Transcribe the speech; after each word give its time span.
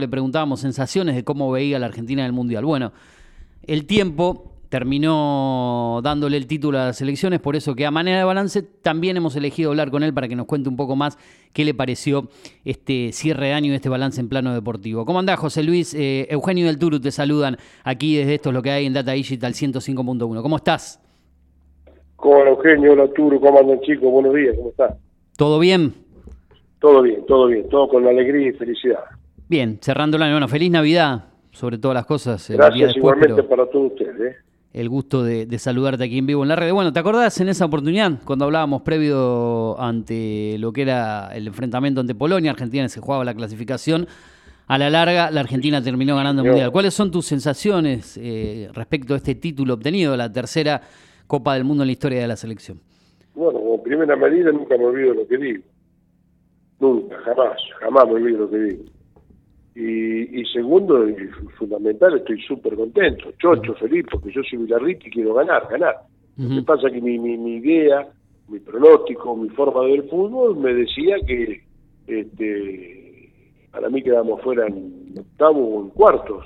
Le 0.00 0.08
preguntábamos 0.08 0.60
sensaciones 0.60 1.14
de 1.14 1.24
cómo 1.24 1.50
veía 1.50 1.78
la 1.78 1.86
Argentina 1.86 2.22
en 2.22 2.26
el 2.26 2.32
Mundial. 2.32 2.64
Bueno, 2.64 2.92
el 3.66 3.86
tiempo 3.86 4.50
terminó 4.70 6.00
dándole 6.02 6.36
el 6.36 6.46
título 6.46 6.78
a 6.78 6.86
las 6.86 7.02
elecciones, 7.02 7.40
por 7.40 7.56
eso 7.56 7.74
que 7.74 7.84
a 7.84 7.90
manera 7.90 8.18
de 8.18 8.24
balance 8.24 8.62
también 8.62 9.16
hemos 9.16 9.34
elegido 9.34 9.70
hablar 9.70 9.90
con 9.90 10.04
él 10.04 10.14
para 10.14 10.28
que 10.28 10.36
nos 10.36 10.46
cuente 10.46 10.68
un 10.68 10.76
poco 10.76 10.94
más 10.94 11.18
qué 11.52 11.64
le 11.64 11.74
pareció 11.74 12.28
este 12.64 13.12
cierre 13.12 13.48
de 13.48 13.52
año 13.52 13.72
y 13.72 13.74
este 13.74 13.88
balance 13.88 14.20
en 14.20 14.28
plano 14.28 14.54
deportivo. 14.54 15.04
¿Cómo 15.04 15.18
andás, 15.18 15.40
José 15.40 15.64
Luis? 15.64 15.92
Eh, 15.94 16.28
Eugenio 16.30 16.66
del 16.66 16.78
Turu 16.78 17.00
te 17.00 17.10
saludan 17.10 17.56
aquí 17.82 18.16
desde 18.16 18.36
esto 18.36 18.50
es 18.50 18.54
lo 18.54 18.62
que 18.62 18.70
hay 18.70 18.86
en 18.86 18.92
Data 18.92 19.10
Digital 19.10 19.52
105.1. 19.52 20.40
¿Cómo 20.40 20.56
estás? 20.56 21.00
Hola 22.18 22.50
Eugenio, 22.50 22.92
hola 22.92 23.08
Turu, 23.12 23.40
¿cómo 23.40 23.58
andan 23.58 23.80
chicos? 23.80 24.08
Buenos 24.10 24.34
días, 24.34 24.54
¿cómo 24.56 24.70
estás? 24.70 24.94
¿Todo 25.36 25.58
bien? 25.58 25.94
Todo 26.78 27.02
bien, 27.02 27.26
todo 27.26 27.46
bien, 27.48 27.68
todo 27.68 27.88
con 27.88 28.06
alegría 28.06 28.50
y 28.50 28.52
felicidad. 28.52 29.00
Bien, 29.50 29.78
cerrando 29.80 30.16
el 30.16 30.22
año. 30.22 30.34
Bueno, 30.34 30.46
feliz 30.46 30.70
Navidad, 30.70 31.24
sobre 31.50 31.76
todas 31.76 31.96
las 31.96 32.06
cosas. 32.06 32.48
Gracias 32.48 32.96
igualmente 32.96 33.42
para 33.42 33.66
todos 33.66 33.90
ustedes. 33.90 34.20
¿eh? 34.20 34.36
El 34.72 34.88
gusto 34.88 35.24
de, 35.24 35.58
saludarte 35.58 36.04
aquí 36.04 36.18
en 36.18 36.26
vivo 36.26 36.44
en 36.44 36.50
la 36.50 36.54
red. 36.54 36.72
Bueno, 36.72 36.92
¿te 36.92 37.00
acordás 37.00 37.40
en 37.40 37.48
esa 37.48 37.64
oportunidad, 37.64 38.12
cuando 38.24 38.44
hablábamos 38.44 38.82
previo 38.82 39.74
ante 39.80 40.56
lo 40.60 40.72
que 40.72 40.82
era 40.82 41.34
el 41.34 41.48
enfrentamiento 41.48 42.00
ante 42.00 42.14
Polonia, 42.14 42.52
Argentina 42.52 42.88
se 42.88 43.00
jugaba 43.00 43.24
la 43.24 43.34
clasificación? 43.34 44.06
A 44.68 44.78
la 44.78 44.88
larga, 44.88 45.32
la 45.32 45.40
Argentina 45.40 45.82
terminó 45.82 46.14
ganando 46.14 46.42
el 46.42 46.48
Mundial. 46.50 46.70
¿Cuáles 46.70 46.94
son 46.94 47.10
tus 47.10 47.26
sensaciones 47.26 48.20
eh, 48.22 48.68
respecto 48.72 49.14
a 49.14 49.16
este 49.16 49.34
título 49.34 49.74
obtenido, 49.74 50.16
la 50.16 50.30
tercera 50.30 50.80
Copa 51.26 51.54
del 51.54 51.64
Mundo 51.64 51.82
en 51.82 51.88
la 51.88 51.92
historia 51.92 52.20
de 52.20 52.28
la 52.28 52.36
selección? 52.36 52.78
Bueno, 53.34 53.58
como 53.58 53.82
primera 53.82 54.14
medida 54.14 54.52
nunca 54.52 54.78
me 54.78 54.84
olvido 54.84 55.12
lo 55.12 55.26
que 55.26 55.36
digo. 55.38 55.64
Nunca, 56.78 57.16
jamás, 57.24 57.60
jamás 57.80 58.06
me 58.06 58.12
olvido 58.12 58.38
lo 58.38 58.50
que 58.50 58.56
digo. 58.56 58.84
Y, 59.74 60.44
segundo, 60.52 61.08
y 61.08 61.14
fundamental, 61.56 62.16
estoy 62.16 62.40
súper 62.42 62.74
contento, 62.74 63.32
chocho, 63.38 63.74
feliz, 63.74 64.04
porque 64.10 64.32
yo 64.32 64.42
soy 64.42 64.58
Villarrita 64.58 65.06
y 65.06 65.10
quiero 65.10 65.34
ganar, 65.34 65.68
ganar. 65.70 65.96
Lo 66.36 66.56
que 66.56 66.62
pasa 66.62 66.88
es 66.88 66.94
que 66.94 67.00
mi, 67.00 67.18
mi, 67.18 67.56
idea, 67.56 68.08
mi 68.48 68.58
pronóstico, 68.58 69.36
mi 69.36 69.48
forma 69.50 69.82
de 69.82 69.92
ver 69.92 70.08
fútbol 70.08 70.56
me 70.56 70.74
decía 70.74 71.16
que 71.26 71.62
este, 72.06 73.30
para 73.70 73.88
mí 73.88 74.02
quedamos 74.02 74.40
fuera 74.42 74.66
en 74.66 75.14
octavo 75.18 75.60
o 75.60 75.82
en 75.82 75.90
cuartos. 75.90 76.44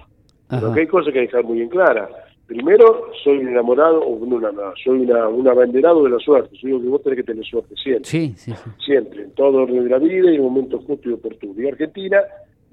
Pero 0.49 0.73
que 0.73 0.81
hay 0.81 0.87
cosas 0.87 1.13
que 1.13 1.21
hay 1.21 1.27
que 1.27 1.37
dejar 1.37 1.49
muy 1.49 1.59
bien 1.59 1.71
claras. 1.71 2.11
Primero, 2.47 3.11
soy 3.23 3.39
un 3.39 3.49
enamorado, 3.49 4.01
o 4.03 4.27
no, 4.27 4.39
soy 4.85 5.01
una, 5.01 5.29
un 5.29 5.49
abanderado 5.49 6.05
de 6.05 6.11
la 6.11 6.19
suerte. 6.19 6.55
Yo 6.59 6.69
digo 6.69 6.83
que 6.83 6.89
vos 6.89 7.03
tenés 7.03 7.17
que 7.17 7.23
tener 7.23 7.45
suerte 7.45 7.75
siempre. 7.77 8.05
Sí, 8.05 8.35
sí, 8.37 8.53
Siempre, 8.85 9.23
en 9.23 9.31
todo 9.31 9.63
orden 9.63 9.85
de 9.85 9.91
la 9.91 9.99
vida 9.99 10.31
y 10.31 10.37
en 10.37 10.43
momentos 10.43 10.85
justos 10.85 11.07
y 11.07 11.15
oportunos. 11.15 11.59
Y 11.59 11.67
Argentina 11.67 12.19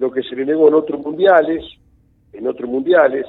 lo 0.01 0.11
que 0.11 0.23
se 0.23 0.35
le 0.35 0.47
negó 0.47 0.67
en 0.67 0.73
otros 0.73 0.99
mundiales, 0.99 1.63
en 2.33 2.47
otros 2.47 2.67
mundiales, 2.67 3.27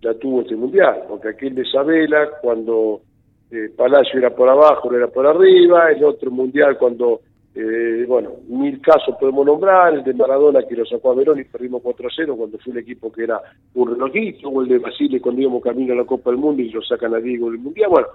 ya 0.00 0.14
tuvo 0.14 0.40
este 0.40 0.56
mundial, 0.56 1.02
porque 1.06 1.28
aquel 1.28 1.54
de 1.54 1.62
Isabela, 1.68 2.30
cuando 2.40 3.02
eh, 3.50 3.68
Palacio 3.76 4.18
era 4.18 4.34
por 4.34 4.48
abajo, 4.48 4.90
no 4.90 4.96
era 4.96 5.08
por 5.08 5.26
arriba, 5.26 5.90
el 5.90 6.02
otro 6.02 6.30
mundial 6.30 6.78
cuando, 6.78 7.20
eh, 7.54 8.06
bueno, 8.08 8.36
mil 8.48 8.80
casos 8.80 9.16
podemos 9.20 9.44
nombrar, 9.44 9.96
el 9.96 10.02
de 10.02 10.14
Maradona 10.14 10.62
que 10.62 10.76
lo 10.76 10.86
sacó 10.86 11.10
a 11.10 11.14
Verón 11.14 11.40
y 11.40 11.44
perdimos 11.44 11.82
4 11.82 12.08
a 12.08 12.10
0 12.16 12.36
cuando 12.38 12.56
fue 12.56 12.72
un 12.72 12.78
equipo 12.78 13.12
que 13.12 13.24
era 13.24 13.42
un 13.74 13.90
relojito, 13.90 14.48
o 14.48 14.62
el 14.62 14.68
de 14.68 14.78
Basile 14.78 15.20
cuando 15.20 15.42
íbamos 15.42 15.62
camino 15.62 15.92
a 15.92 15.96
la 15.96 16.04
Copa 16.04 16.30
del 16.30 16.40
Mundo 16.40 16.62
y 16.62 16.70
lo 16.70 16.80
sacan 16.80 17.14
a 17.14 17.18
Diego 17.18 17.50
del 17.50 17.60
Mundial. 17.60 17.90
Bueno, 17.90 18.08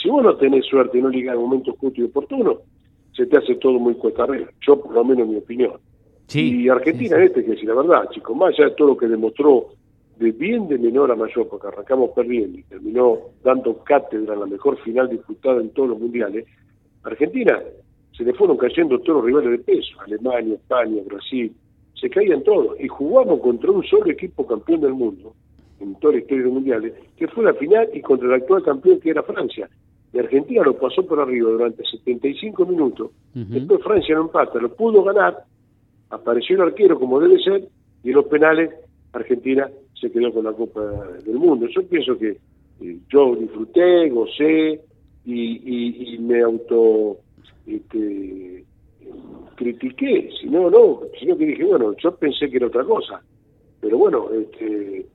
si 0.00 0.08
vos 0.08 0.22
no 0.22 0.36
tenés 0.36 0.64
suerte 0.66 0.96
y 0.96 1.02
no 1.02 1.08
ligas 1.08 1.34
en 1.34 1.40
momentos 1.40 1.74
justos 1.76 1.98
y 1.98 2.04
oportunos, 2.04 2.58
se 3.16 3.26
te 3.26 3.36
hace 3.36 3.56
todo 3.56 3.80
muy 3.80 3.94
cuesta 3.94 4.22
arriba. 4.22 4.48
Yo, 4.64 4.80
por 4.80 4.94
lo 4.94 5.04
menos, 5.04 5.26
en 5.26 5.30
mi 5.32 5.38
opinión 5.38 5.72
y 6.34 6.68
Argentina 6.68 7.16
en 7.16 7.22
este, 7.24 7.44
que 7.44 7.50
decir 7.52 7.68
la 7.68 7.74
verdad, 7.74 8.08
chicos, 8.10 8.36
más 8.36 8.54
allá 8.54 8.70
de 8.70 8.74
todo 8.76 8.88
lo 8.88 8.96
que 8.96 9.06
demostró 9.06 9.68
de 10.16 10.30
bien 10.30 10.68
de 10.68 10.78
menor 10.78 11.10
a 11.10 11.16
mayor, 11.16 11.48
porque 11.48 11.66
arrancamos 11.66 12.10
perdiendo 12.10 12.58
y 12.58 12.62
terminó 12.62 13.18
dando 13.42 13.82
cátedra 13.82 14.34
en 14.34 14.40
la 14.40 14.46
mejor 14.46 14.78
final 14.78 15.08
disputada 15.08 15.60
en 15.60 15.70
todos 15.70 15.90
los 15.90 16.00
mundiales, 16.00 16.46
Argentina 17.02 17.60
se 18.16 18.24
le 18.24 18.34
fueron 18.34 18.56
cayendo 18.56 18.98
todos 19.00 19.16
los 19.18 19.24
rivales 19.24 19.50
de 19.50 19.58
peso, 19.58 20.00
Alemania, 20.00 20.54
España, 20.54 21.02
Brasil, 21.04 21.52
se 21.94 22.10
caían 22.10 22.42
todos, 22.42 22.78
y 22.80 22.88
jugamos 22.88 23.40
contra 23.40 23.70
un 23.70 23.82
solo 23.84 24.10
equipo 24.10 24.46
campeón 24.46 24.80
del 24.80 24.92
mundo, 24.92 25.34
en 25.80 25.94
toda 25.96 26.14
la 26.14 26.20
historia 26.20 26.38
de 26.38 26.44
los 26.44 26.54
mundiales, 26.54 26.94
que 27.16 27.28
fue 27.28 27.44
la 27.44 27.54
final 27.54 27.88
y 27.92 28.00
contra 28.00 28.28
el 28.28 28.34
actual 28.34 28.62
campeón 28.62 29.00
que 29.00 29.10
era 29.10 29.22
Francia. 29.22 29.68
Y 30.12 30.18
Argentina 30.18 30.62
lo 30.62 30.76
pasó 30.76 31.04
por 31.06 31.20
arriba 31.20 31.50
durante 31.50 31.84
75 31.84 32.66
minutos, 32.66 33.10
después 33.34 33.82
Francia 33.82 34.14
no 34.14 34.22
empata, 34.22 34.58
lo 34.58 34.74
pudo 34.74 35.02
ganar, 35.02 35.44
apareció 36.12 36.56
el 36.56 36.62
arquero 36.62 36.98
como 36.98 37.18
debe 37.18 37.42
ser 37.42 37.66
y 38.04 38.10
en 38.10 38.14
los 38.14 38.26
penales 38.26 38.70
Argentina 39.12 39.68
se 40.00 40.10
quedó 40.10 40.32
con 40.32 40.44
la 40.44 40.52
Copa 40.52 40.80
del 41.24 41.36
Mundo. 41.36 41.66
Yo 41.68 41.82
pienso 41.86 42.18
que 42.18 42.36
eh, 42.80 42.98
yo 43.08 43.34
disfruté, 43.36 44.08
gocé 44.10 44.80
y, 45.24 46.14
y, 46.14 46.18
me 46.18 46.42
auto 46.42 47.18
este, 47.66 48.64
critiqué, 49.54 50.30
si 50.40 50.48
no, 50.48 50.68
no, 50.68 51.02
sino 51.18 51.36
que 51.36 51.46
dije, 51.46 51.64
bueno, 51.64 51.94
yo 51.96 52.14
pensé 52.16 52.50
que 52.50 52.56
era 52.56 52.66
otra 52.66 52.84
cosa, 52.84 53.22
pero 53.80 53.98
bueno, 53.98 54.28
este, 54.32 55.06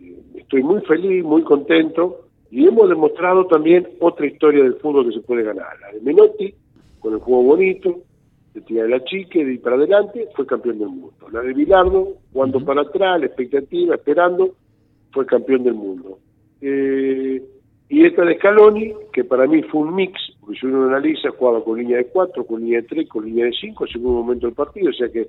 eh, 0.00 0.18
estoy 0.36 0.62
muy 0.62 0.80
feliz, 0.82 1.24
muy 1.24 1.42
contento 1.42 2.28
y 2.50 2.66
hemos 2.68 2.88
demostrado 2.88 3.46
también 3.46 3.88
otra 3.98 4.26
historia 4.26 4.62
del 4.62 4.76
fútbol 4.76 5.08
que 5.08 5.18
se 5.18 5.26
puede 5.26 5.42
ganar, 5.42 5.80
la 5.80 5.92
de 5.92 6.00
Menotti, 6.00 6.54
con 7.00 7.14
el 7.14 7.18
juego 7.18 7.42
bonito, 7.42 8.02
de 8.60 8.88
la 8.88 9.04
chique, 9.04 9.44
de 9.44 9.54
ir 9.54 9.62
para 9.62 9.76
adelante, 9.76 10.28
fue 10.34 10.46
campeón 10.46 10.78
del 10.78 10.88
mundo. 10.88 11.12
La 11.32 11.40
de 11.40 11.52
Bilardo, 11.52 12.14
jugando 12.32 12.64
para 12.64 12.82
atrás, 12.82 13.20
la 13.20 13.26
expectativa, 13.26 13.94
esperando, 13.94 14.54
fue 15.12 15.26
campeón 15.26 15.64
del 15.64 15.74
mundo. 15.74 16.18
Eh, 16.60 17.42
y 17.88 18.04
esta 18.04 18.24
de 18.24 18.36
Scaloni, 18.36 18.92
que 19.12 19.24
para 19.24 19.46
mí 19.46 19.62
fue 19.62 19.82
un 19.82 19.94
mix, 19.94 20.20
porque 20.40 20.58
si 20.58 20.66
uno 20.66 20.86
analiza, 20.86 21.30
jugaba 21.30 21.62
con 21.62 21.78
línea 21.78 21.98
de 21.98 22.06
4, 22.06 22.44
con 22.44 22.60
línea 22.60 22.80
de 22.80 22.88
3, 22.88 23.08
con 23.08 23.24
línea 23.24 23.44
de 23.46 23.52
5, 23.52 23.86
según 23.86 24.10
un 24.10 24.16
momento 24.16 24.46
del 24.46 24.56
partido, 24.56 24.90
o 24.90 24.92
sea 24.92 25.08
que 25.08 25.26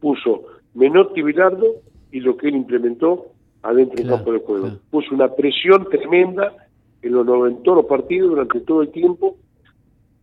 puso 0.00 0.44
Menotti 0.74 1.22
Bilardo 1.22 1.66
y 2.10 2.20
lo 2.20 2.36
que 2.36 2.48
él 2.48 2.56
implementó 2.56 3.26
adentro 3.62 3.96
del 3.96 4.08
campo 4.08 4.32
de 4.32 4.38
juego. 4.40 4.70
Puso 4.90 5.14
una 5.14 5.28
presión 5.28 5.88
tremenda 5.88 6.52
en 7.02 7.12
los 7.12 7.24
90 7.24 7.70
los 7.70 7.86
partidos 7.86 8.30
durante 8.30 8.60
todo 8.60 8.82
el 8.82 8.90
tiempo 8.90 9.36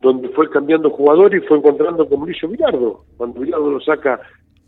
donde 0.02 0.30
fue 0.30 0.50
cambiando 0.50 0.90
jugador 0.90 1.36
y 1.36 1.42
fue 1.42 1.58
encontrando 1.58 2.08
con 2.08 2.20
Mauricio 2.20 2.50
Virardo. 2.50 3.06
Cuando 3.18 3.42
Virardo 3.42 3.72
lo 3.72 3.80
saca, 3.80 4.20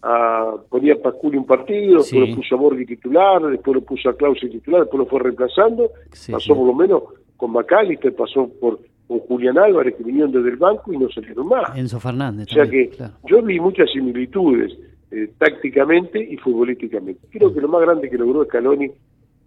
a, 0.01 0.55
ponía 0.69 0.93
a 0.93 0.97
Pasculi 0.97 1.37
un 1.37 1.45
partido, 1.45 1.99
después 1.99 2.29
lo 2.29 2.35
puso 2.35 2.55
a 2.55 2.57
Borghi 2.57 2.85
titular, 2.85 3.41
después 3.43 3.75
lo 3.75 3.81
puso 3.81 4.09
a 4.09 4.15
Clausi 4.15 4.49
titular, 4.49 4.81
después 4.81 4.99
lo 4.99 5.05
fue 5.05 5.19
reemplazando, 5.19 5.91
pasó 6.31 6.55
por 6.55 6.67
lo 6.67 6.73
menos 6.73 7.03
con 7.37 7.51
Macalister, 7.51 8.15
pasó 8.15 8.49
por 8.59 8.79
con 9.09 9.19
Julián 9.21 9.57
Álvarez 9.57 9.95
que 9.95 10.03
vinieron 10.03 10.31
desde 10.31 10.49
el 10.49 10.57
banco 10.57 10.93
y 10.93 10.97
no 10.99 11.09
salieron 11.09 11.47
más. 11.47 11.75
Enzo 11.75 11.99
Fernández. 11.99 12.47
O 12.51 12.53
sea 12.53 12.69
que 12.69 12.91
yo 13.27 13.41
vi 13.41 13.59
muchas 13.59 13.89
similitudes 13.91 14.77
eh, 15.09 15.31
tácticamente 15.39 16.23
y 16.23 16.37
futbolísticamente. 16.37 17.21
Creo 17.31 17.51
que 17.51 17.59
lo 17.59 17.69
más 17.69 17.81
grande 17.81 18.07
que 18.07 18.19
logró 18.19 18.45
Scaloni 18.45 18.91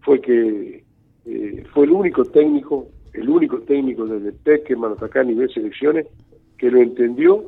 fue 0.00 0.20
que 0.20 0.82
eh, 1.26 1.64
fue 1.72 1.84
el 1.84 1.92
único 1.92 2.24
técnico 2.24 2.88
el 3.12 3.28
único 3.28 3.60
técnico 3.60 4.06
desde 4.06 4.32
Peckerman 4.32 4.92
hasta 4.92 5.06
acá 5.06 5.20
a 5.20 5.24
nivel 5.24 5.52
selecciones 5.52 6.06
que 6.56 6.70
lo 6.70 6.80
entendió 6.80 7.44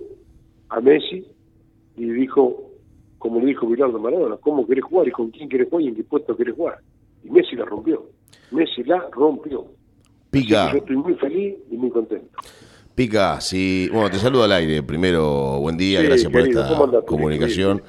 a 0.69 0.81
Messi 0.81 1.27
y 1.97 2.05
dijo, 2.11 2.71
como 3.19 3.41
le 3.41 3.47
dijo 3.47 3.67
Bilardo 3.67 3.99
Maradona, 3.99 4.37
¿cómo 4.37 4.67
querés 4.67 4.85
jugar 4.85 5.09
y 5.09 5.13
con 5.13 5.31
quién 5.31 5.49
querés 5.49 5.69
jugar 5.69 5.85
y 5.85 5.89
en 5.89 5.95
qué 5.95 6.05
puesto 6.05 6.37
querés 6.37 6.55
jugar? 6.55 6.79
Y 7.23 7.31
Messi 7.31 7.57
la 7.57 7.65
rompió. 7.65 8.07
Messi 8.51 8.83
la 8.85 9.09
rompió. 9.13 9.67
Pica. 10.31 10.73
Yo 10.73 10.79
estoy 10.79 10.97
muy 10.97 11.15
feliz 11.15 11.55
y 11.71 11.77
muy 11.77 11.91
contento. 11.91 12.39
Pica, 12.95 13.41
sí. 13.41 13.89
Bueno, 13.93 14.11
te 14.11 14.19
saludo 14.19 14.45
al 14.45 14.53
aire. 14.53 14.83
Primero, 14.83 15.59
buen 15.61 15.77
día, 15.77 16.03
gracias 16.03 16.31
por 16.31 16.43
esta 16.43 17.03
comunicación. 17.07 17.83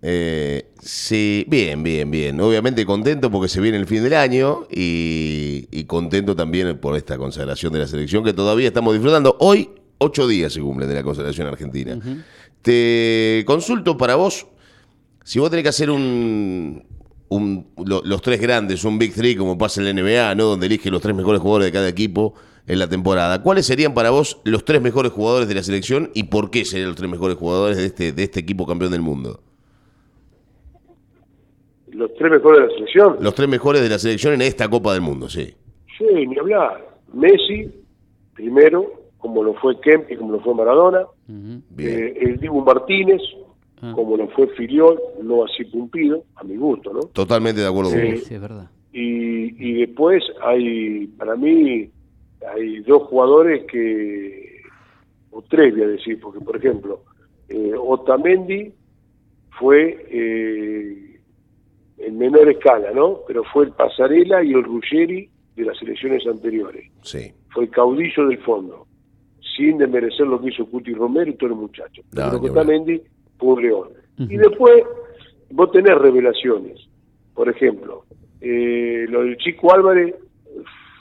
Eh, 0.00 0.70
sí, 0.80 1.44
bien, 1.48 1.82
bien, 1.82 2.10
bien. 2.10 2.40
Obviamente 2.40 2.86
contento 2.86 3.30
porque 3.30 3.48
se 3.48 3.60
viene 3.60 3.78
el 3.78 3.86
fin 3.86 4.02
del 4.02 4.14
año 4.14 4.66
y, 4.70 5.84
contento 5.86 6.36
también 6.36 6.78
por 6.78 6.96
esta 6.96 7.16
consagración 7.16 7.72
de 7.72 7.80
la 7.80 7.86
selección 7.86 8.24
que 8.24 8.32
todavía 8.32 8.68
estamos 8.68 8.94
disfrutando. 8.94 9.36
Hoy, 9.40 9.70
ocho 9.98 10.28
días 10.28 10.52
se 10.52 10.60
cumplen 10.60 10.88
de 10.88 10.94
la 10.94 11.02
consagración 11.02 11.46
argentina. 11.46 11.98
Te 12.62 13.42
consulto 13.46 13.96
para 13.96 14.16
vos, 14.16 14.46
si 15.24 15.38
vos 15.38 15.50
tenés 15.50 15.62
que 15.62 15.68
hacer 15.70 15.90
un, 15.90 16.84
los 17.76 18.22
tres 18.22 18.40
grandes, 18.40 18.84
un 18.84 18.98
Big 18.98 19.14
Three 19.14 19.36
como 19.36 19.56
pasa 19.56 19.80
en 19.80 19.96
la 19.96 20.02
NBA, 20.02 20.34
¿no? 20.34 20.44
donde 20.44 20.66
elige 20.66 20.90
los 20.90 21.00
tres 21.00 21.16
mejores 21.16 21.40
jugadores 21.40 21.66
de 21.66 21.72
cada 21.72 21.88
equipo 21.88 22.34
en 22.66 22.78
la 22.78 22.88
temporada. 22.88 23.42
¿Cuáles 23.42 23.66
serían 23.66 23.94
para 23.94 24.10
vos 24.10 24.40
los 24.44 24.64
tres 24.64 24.82
mejores 24.82 25.10
jugadores 25.10 25.48
de 25.48 25.54
la 25.54 25.62
selección 25.62 26.10
y 26.14 26.24
por 26.24 26.50
qué 26.50 26.64
serían 26.64 26.88
los 26.88 26.96
tres 26.96 27.10
mejores 27.10 27.38
jugadores 27.38 27.78
de 27.78 27.86
este, 27.86 28.12
de 28.12 28.22
este 28.22 28.40
equipo 28.40 28.66
campeón 28.66 28.92
del 28.92 29.00
mundo? 29.00 29.42
Los 31.98 32.14
tres 32.14 32.30
mejores 32.30 32.60
de 32.60 32.66
la 32.66 32.72
selección. 32.74 33.16
Los 33.20 33.34
tres 33.34 33.48
mejores 33.48 33.82
de 33.82 33.88
la 33.88 33.98
selección 33.98 34.34
en 34.34 34.42
esta 34.42 34.68
Copa 34.70 34.92
del 34.92 35.02
Mundo, 35.02 35.28
sí. 35.28 35.52
Sí, 35.98 36.26
ni 36.26 36.38
hablar. 36.38 36.86
Messi, 37.12 37.68
primero, 38.34 39.10
como 39.18 39.42
lo 39.42 39.54
fue 39.54 39.80
Kemp 39.80 40.08
y 40.08 40.16
como 40.16 40.32
lo 40.32 40.40
fue 40.40 40.54
Maradona. 40.54 41.00
Eh, 41.76 42.18
el 42.20 42.38
Dibu 42.38 42.62
Martínez, 42.62 43.20
ah. 43.82 43.92
como 43.96 44.16
lo 44.16 44.28
fue 44.28 44.46
Filiol, 44.48 44.96
no 45.22 45.44
así 45.44 45.68
cumplido, 45.70 46.22
a 46.36 46.44
mi 46.44 46.56
gusto, 46.56 46.92
¿no? 46.92 47.00
Totalmente 47.00 47.62
de 47.62 47.66
acuerdo 47.66 47.90
con 47.90 48.00
Sí, 48.00 48.34
es 48.34 48.40
verdad. 48.40 48.70
Y, 48.92 49.68
y 49.68 49.80
después 49.80 50.22
hay, 50.40 51.08
para 51.18 51.34
mí, 51.34 51.90
hay 52.54 52.78
dos 52.80 53.08
jugadores 53.08 53.64
que, 53.64 54.62
o 55.32 55.42
tres 55.42 55.74
voy 55.74 55.82
a 55.82 55.88
decir, 55.88 56.20
porque 56.20 56.38
por 56.40 56.56
ejemplo, 56.56 57.00
eh, 57.48 57.72
Otamendi 57.76 58.72
fue 59.58 60.06
eh, 60.10 61.07
menor 62.18 62.48
escala, 62.48 62.90
¿no? 62.92 63.20
Pero 63.26 63.44
fue 63.44 63.66
el 63.66 63.72
Pasarela 63.72 64.42
y 64.42 64.52
el 64.52 64.64
Ruggeri 64.64 65.28
de 65.56 65.64
las 65.64 65.80
elecciones 65.82 66.26
anteriores. 66.26 66.90
Sí. 67.02 67.32
Fue 67.50 67.64
el 67.64 67.70
caudillo 67.70 68.26
del 68.26 68.38
fondo, 68.38 68.86
sin 69.56 69.78
desmerecer 69.78 70.26
lo 70.26 70.40
que 70.40 70.48
hizo 70.48 70.66
Cuti 70.66 70.92
Romero 70.92 71.30
y 71.30 71.34
todos 71.34 71.50
los 71.50 71.60
muchachos. 71.60 72.04
Pero 72.10 72.40
Otamendi 72.40 73.00
fue 73.38 73.48
un 73.54 73.62
león. 73.62 73.88
Y 74.18 74.36
después 74.36 74.82
vos 75.50 75.70
tenés 75.70 75.96
revelaciones. 75.96 76.88
Por 77.34 77.48
ejemplo, 77.48 78.04
eh, 78.40 79.06
lo 79.08 79.22
del 79.22 79.36
Chico 79.38 79.72
Álvarez, 79.72 80.14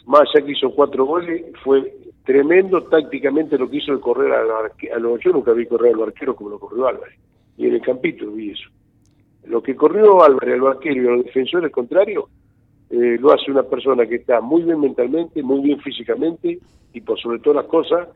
más 0.05 0.21
allá 0.21 0.45
que 0.45 0.51
hizo 0.51 0.69
cuatro 0.71 1.05
goles, 1.05 1.45
fue 1.63 1.91
tremendo 2.27 2.83
tácticamente 2.83 3.57
lo 3.57 3.69
que 3.69 3.77
hizo 3.77 3.93
el 3.93 4.01
correr 4.01 4.33
a, 4.33 4.99
los 4.99 5.21
yo 5.23 5.31
nunca 5.31 5.53
vi 5.53 5.65
correr 5.65 5.93
a 5.93 5.97
los 5.97 6.07
arqueros 6.09 6.35
como 6.35 6.49
lo 6.49 6.59
corrió 6.59 6.85
Álvarez 6.85 7.17
y 7.57 7.67
en 7.67 7.75
el 7.75 7.81
campito 7.81 8.29
vi 8.29 8.51
eso 8.51 8.69
lo 9.49 9.61
que 9.61 9.75
corrió 9.75 10.23
Álvarez 10.23 10.55
a 10.55 10.57
los 10.57 10.75
arqueros 10.75 10.97
y 10.97 11.07
a 11.07 11.11
los 11.11 11.25
defensores 11.25 11.71
contrario 11.71 12.29
eh, 12.89 13.17
lo 13.19 13.33
hace 13.33 13.51
una 13.51 13.63
persona 13.63 14.05
que 14.05 14.15
está 14.15 14.41
muy 14.41 14.63
bien 14.63 14.79
mentalmente 14.79 15.41
muy 15.43 15.61
bien 15.61 15.79
físicamente 15.79 16.59
y 16.93 17.01
por 17.01 17.19
sobre 17.19 17.39
todas 17.39 17.63
las 17.63 17.71
cosas 17.71 18.07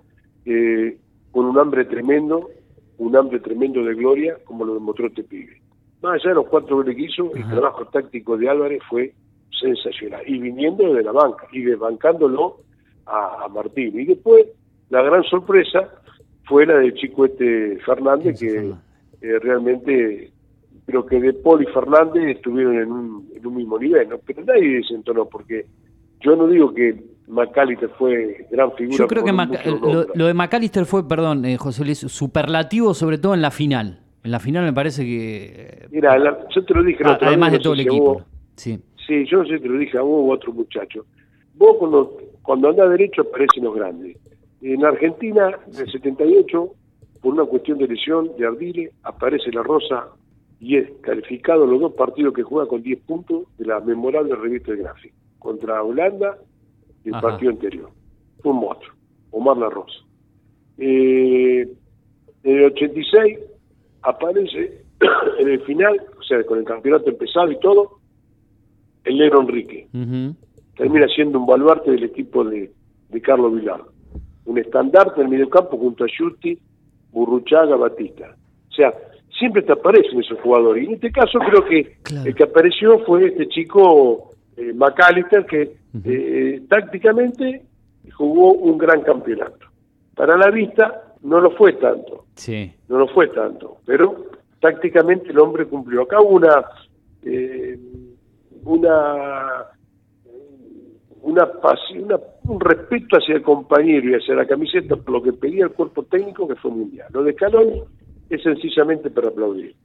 eh, 0.46 0.98
con 1.32 1.46
un 1.46 1.58
hambre 1.58 1.86
tremendo 1.86 2.50
un 2.98 3.16
hambre 3.16 3.40
tremendo 3.40 3.84
de 3.84 3.96
gloria 3.96 4.38
como 4.46 4.64
lo 4.64 4.76
demostró 4.76 5.08
este 5.08 5.24
pibe. 5.24 5.60
Más 6.02 6.14
allá 6.16 6.30
de 6.30 6.36
los 6.36 6.48
cuatro 6.48 6.78
goles 6.78 6.96
que 6.96 7.04
hizo 7.04 7.36
el 7.36 7.48
trabajo 7.48 7.86
táctico 7.86 8.38
de 8.38 8.50
Álvarez 8.50 8.82
fue 8.88 9.14
sensacional 9.60 10.22
y 10.28 10.40
viniendo 10.40 10.94
de 10.94 11.04
la 11.04 11.12
banca 11.12 11.48
y 11.52 11.62
desbancándolo 11.62 12.58
a, 13.06 13.48
Martín. 13.50 14.00
Y 14.00 14.06
después, 14.06 14.46
la 14.90 15.02
gran 15.02 15.24
sorpresa 15.24 15.90
fue 16.46 16.66
la 16.66 16.78
del 16.78 16.94
chico 16.94 17.26
este 17.26 17.78
Fernández, 17.86 18.40
que 18.40 18.72
eh, 19.22 19.40
realmente 19.40 20.32
creo 20.86 21.06
que 21.06 21.20
De 21.20 21.34
Paul 21.34 21.64
y 21.64 21.66
Fernández 21.68 22.38
estuvieron 22.38 22.76
en 22.76 22.92
un, 22.92 23.30
en 23.36 23.46
un 23.46 23.56
mismo 23.56 23.80
nivel, 23.80 24.10
¿no? 24.10 24.18
pero 24.20 24.44
nadie 24.44 24.78
desentonó, 24.78 25.26
porque 25.26 25.66
yo 26.22 26.36
no 26.36 26.48
digo 26.48 26.74
que 26.74 27.04
McAllister 27.28 27.90
fue 27.98 28.46
gran 28.52 28.72
figura. 28.74 28.98
Yo 28.98 29.08
creo 29.08 29.24
que 29.24 29.32
lo, 29.32 30.26
de 30.26 30.34
McAllister 30.34 30.86
fue, 30.86 31.08
perdón, 31.08 31.46
eh, 31.46 31.58
José 31.58 31.86
Luis, 31.86 32.00
superlativo 32.00 32.94
sobre 32.94 33.18
todo 33.18 33.34
en 33.34 33.42
la 33.42 33.52
final. 33.52 34.00
En 34.24 34.32
la 34.32 34.40
final 34.40 34.64
me 34.66 34.74
parece 34.74 35.04
que... 35.04 35.88
Mira, 35.90 36.18
yo 36.54 36.66
te 36.66 36.74
lo 36.74 36.84
dije. 36.84 37.04
Ah, 37.06 37.18
además 37.22 37.54
de 37.54 37.60
todo 37.60 37.74
el 37.74 37.80
equipo. 37.80 38.22
sí. 38.56 38.80
sí, 39.08 39.26
yo 39.26 39.40
no 39.40 39.46
sé, 39.46 39.60
te 39.60 39.68
lo 39.68 39.80
dije 39.80 39.98
a 39.98 40.02
vos 40.02 40.28
o 40.28 40.32
a 40.32 40.36
otro 40.36 40.54
muchacho. 40.54 41.06
Vos 41.56 41.78
cuando 41.80 42.18
cuando 42.42 42.70
anda 42.70 42.88
derecho 42.88 43.22
aparecen 43.22 43.64
los 43.64 43.76
grandes. 43.76 44.18
En 44.62 44.86
Argentina, 44.86 45.58
del 45.68 45.92
78, 45.92 46.70
por 47.22 47.34
una 47.34 47.46
cuestión 47.46 47.78
de 47.78 47.88
lesión 47.88 48.32
de 48.38 48.46
Ardile, 48.46 48.92
aparece 49.04 49.52
la 49.52 49.64
Rosa 49.64 50.08
y 50.62 50.78
es 50.78 50.90
calificado 51.02 51.66
los 51.66 51.82
dos 51.82 51.94
partidos 51.94 52.36
que 52.36 52.44
juega 52.44 52.70
con 52.70 52.84
10 52.84 53.00
puntos 53.02 53.46
de 53.58 53.66
la 53.66 53.80
memorable 53.80 54.36
revista 54.36 54.72
de 54.72 54.78
gráfico, 54.78 55.16
contra 55.40 55.82
Holanda 55.82 56.38
y 57.04 57.10
el 57.10 57.20
partido 57.20 57.52
anterior. 57.52 57.90
Fue 58.44 58.52
un 58.52 58.60
monstruo, 58.60 58.94
Omar 59.32 59.58
La 59.58 59.72
Rosa. 59.72 60.00
Eh, 60.78 61.68
en 62.44 62.58
el 62.58 62.66
86 62.66 63.40
aparece 64.04 64.84
en 65.40 65.50
el 65.50 65.62
final, 65.62 66.00
o 66.20 66.22
sea, 66.22 66.44
con 66.44 66.60
el 66.60 66.64
campeonato 66.64 67.10
empezado 67.10 67.52
y 67.52 67.60
todo, 67.60 68.00
el 69.04 69.18
negro 69.18 69.42
Enrique 69.42 69.88
termina 70.78 71.08
siendo 71.08 71.40
un 71.40 71.48
baluarte 71.48 71.90
del 71.90 72.04
equipo 72.04 72.44
de, 72.44 72.72
Carlos 73.24 73.56
Vilar. 73.56 73.82
Un 74.46 74.60
estandarte 74.60 75.22
en 75.22 75.34
el 75.34 75.50
campo 75.50 75.78
junto 75.78 76.04
a 76.04 76.08
Yuti, 76.08 76.58
Burruchaga, 77.12 77.76
Batista. 77.76 78.36
O 78.70 78.74
sea, 78.74 78.94
siempre 79.42 79.64
te 79.64 79.74
aparecen 79.74 80.20
esos 80.20 80.40
jugadores. 80.40 80.84
Y 80.84 80.88
en 80.88 80.94
este 80.94 81.12
caso 81.12 81.40
creo 81.40 81.66
que 81.66 81.98
el 82.26 82.36
que 82.36 82.44
apareció 82.44 83.00
fue 83.00 83.26
este 83.26 83.48
chico 83.50 84.30
eh, 84.56 84.72
McAllister, 84.74 85.46
que 85.46 85.76
eh, 86.06 86.62
tácticamente 86.70 87.64
jugó 88.14 88.54
un 88.54 88.78
gran 88.78 89.02
campeonato. 89.02 89.66
Para 90.16 90.38
la 90.38 90.52
vista 90.52 91.16
no 91.24 91.42
lo 91.42 91.52
fue 91.52 91.74
tanto. 91.74 92.26
Sí. 92.36 92.72
No 92.88 93.00
lo 93.00 93.08
fue 93.08 93.28
tanto. 93.30 93.78
Pero 93.86 94.28
tácticamente 94.60 95.32
el 95.32 95.40
hombre 95.40 95.66
cumplió. 95.66 96.04
Acá 96.04 96.22
una, 96.22 96.64
eh, 97.24 97.80
una 98.64 99.68
una, 101.24 101.48
una, 101.96 102.20
un 102.46 102.60
respeto 102.60 103.18
hacia 103.18 103.36
el 103.36 103.44
compañero 103.44 104.10
y 104.10 104.16
hacia 104.16 104.36
la 104.36 104.46
camiseta 104.46 104.96
por 104.96 105.14
lo 105.14 105.22
que 105.22 105.34
pedía 105.34 105.66
el 105.66 105.72
cuerpo 105.72 106.04
técnico 106.04 106.48
que 106.48 106.56
fue 106.56 106.72
mundial. 106.72 107.08
Lo 107.12 107.24
de 107.24 107.34
Scaloni 107.34 107.84
es 108.36 108.44
sencillamente 108.44 109.10
para 109.10 109.30
aplaudir, 109.30 109.76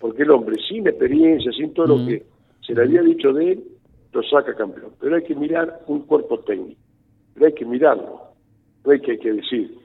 porque 0.00 0.22
el 0.22 0.30
hombre 0.30 0.56
sin 0.68 0.86
experiencia, 0.86 1.50
sin 1.52 1.72
todo 1.74 1.98
lo 1.98 2.06
que 2.06 2.24
se 2.60 2.74
le 2.74 2.82
había 2.82 3.02
dicho 3.02 3.32
de 3.32 3.52
él, 3.52 3.64
lo 4.12 4.22
saca 4.22 4.54
campeón. 4.54 4.92
Pero 5.00 5.16
hay 5.16 5.22
que 5.22 5.34
mirar 5.34 5.80
un 5.86 6.00
cuerpo 6.02 6.38
técnico, 6.40 6.80
pero 7.34 7.46
hay 7.46 7.52
que 7.52 7.64
mirarlo, 7.64 8.20
no 8.84 8.92
hay 8.92 9.00
que, 9.00 9.12
hay 9.12 9.18
que 9.18 9.32
decir, 9.32 9.78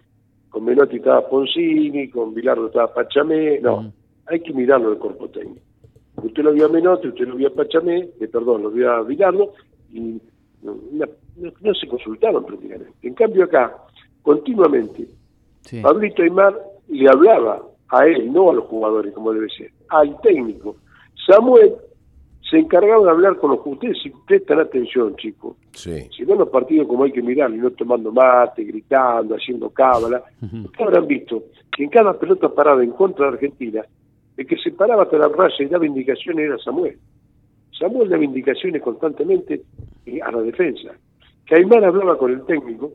con 0.50 0.66
Menotti 0.66 0.98
estaba 0.98 1.28
Poncini, 1.28 2.10
con 2.10 2.34
Bilardo 2.34 2.68
estaba 2.68 2.94
Pachamé, 2.94 3.60
no, 3.60 3.92
hay 4.28 4.40
que 4.42 4.54
mirarlo 4.54 4.92
el 4.92 5.00
cuerpo 5.00 5.30
técnico. 5.30 5.62
Usted 6.18 6.44
lo 6.44 6.54
vio 6.54 6.66
a 6.66 6.70
Menotti, 6.70 7.08
usted 7.08 7.28
lo 7.28 7.36
vio 7.36 7.48
a 7.48 7.54
Pachamé, 7.54 8.10
eh, 8.20 8.28
perdón, 8.28 8.64
lo 8.64 8.70
vio 8.70 8.92
a 8.92 9.02
Bilardo, 9.02 9.54
y 9.92 10.22
no, 10.62 11.74
se 11.74 11.88
consultaron 11.88 12.46
prácticamente. 12.46 12.94
En 13.02 13.14
cambio 13.14 13.46
acá, 13.46 13.76
continuamente, 14.22 15.08
Pablito 15.82 16.22
Aymar 16.22 16.60
le 16.88 17.10
hablaba 17.10 17.64
a 17.92 18.06
él, 18.08 18.32
no 18.32 18.50
a 18.50 18.54
los 18.54 18.66
jugadores 18.66 19.14
como 19.14 19.34
debe 19.34 19.50
ser, 19.50 19.72
al 19.90 20.20
técnico. 20.22 20.78
Samuel 21.28 21.74
se 22.50 22.58
encargaba 22.58 23.06
de 23.06 23.12
hablar 23.12 23.38
con 23.38 23.52
los 23.52 23.60
ustedes 23.64 23.98
si 24.02 24.12
prestan 24.28 24.60
atención, 24.60 25.16
chicos. 25.16 25.56
Si 26.16 26.24
no 26.26 26.36
los 26.36 26.50
partidos 26.50 26.88
como 26.88 27.04
hay 27.04 27.12
que 27.12 27.22
mirar, 27.22 27.52
y 27.52 27.58
no 27.58 27.72
tomando 27.72 28.12
mate, 28.12 28.64
gritando, 28.64 29.36
haciendo 29.36 29.70
cábala, 29.70 30.24
ustedes 30.42 30.88
habrán 30.88 31.08
visto 31.08 31.44
que 31.76 31.84
en 31.84 31.90
cada 31.90 32.14
pelota 32.18 32.50
parada 32.50 32.84
en 32.84 32.92
contra 32.92 33.28
de 33.28 33.34
Argentina, 33.34 33.86
el 34.38 34.48
que 34.48 34.58
se 34.58 34.72
paraba 34.72 35.04
hasta 35.04 35.18
la 35.18 35.28
raya 35.28 35.56
y 35.60 35.66
daba 35.66 35.86
indicaciones 35.86 36.46
era 36.46 36.58
Samuel. 36.58 36.98
Samuel 37.78 38.10
daba 38.10 38.24
indicaciones 38.24 38.82
constantemente 38.82 39.62
a 40.24 40.32
la 40.32 40.42
defensa. 40.42 40.92
Aymar 41.52 41.84
hablaba 41.84 42.18
con 42.18 42.32
el 42.32 42.46
técnico. 42.46 42.94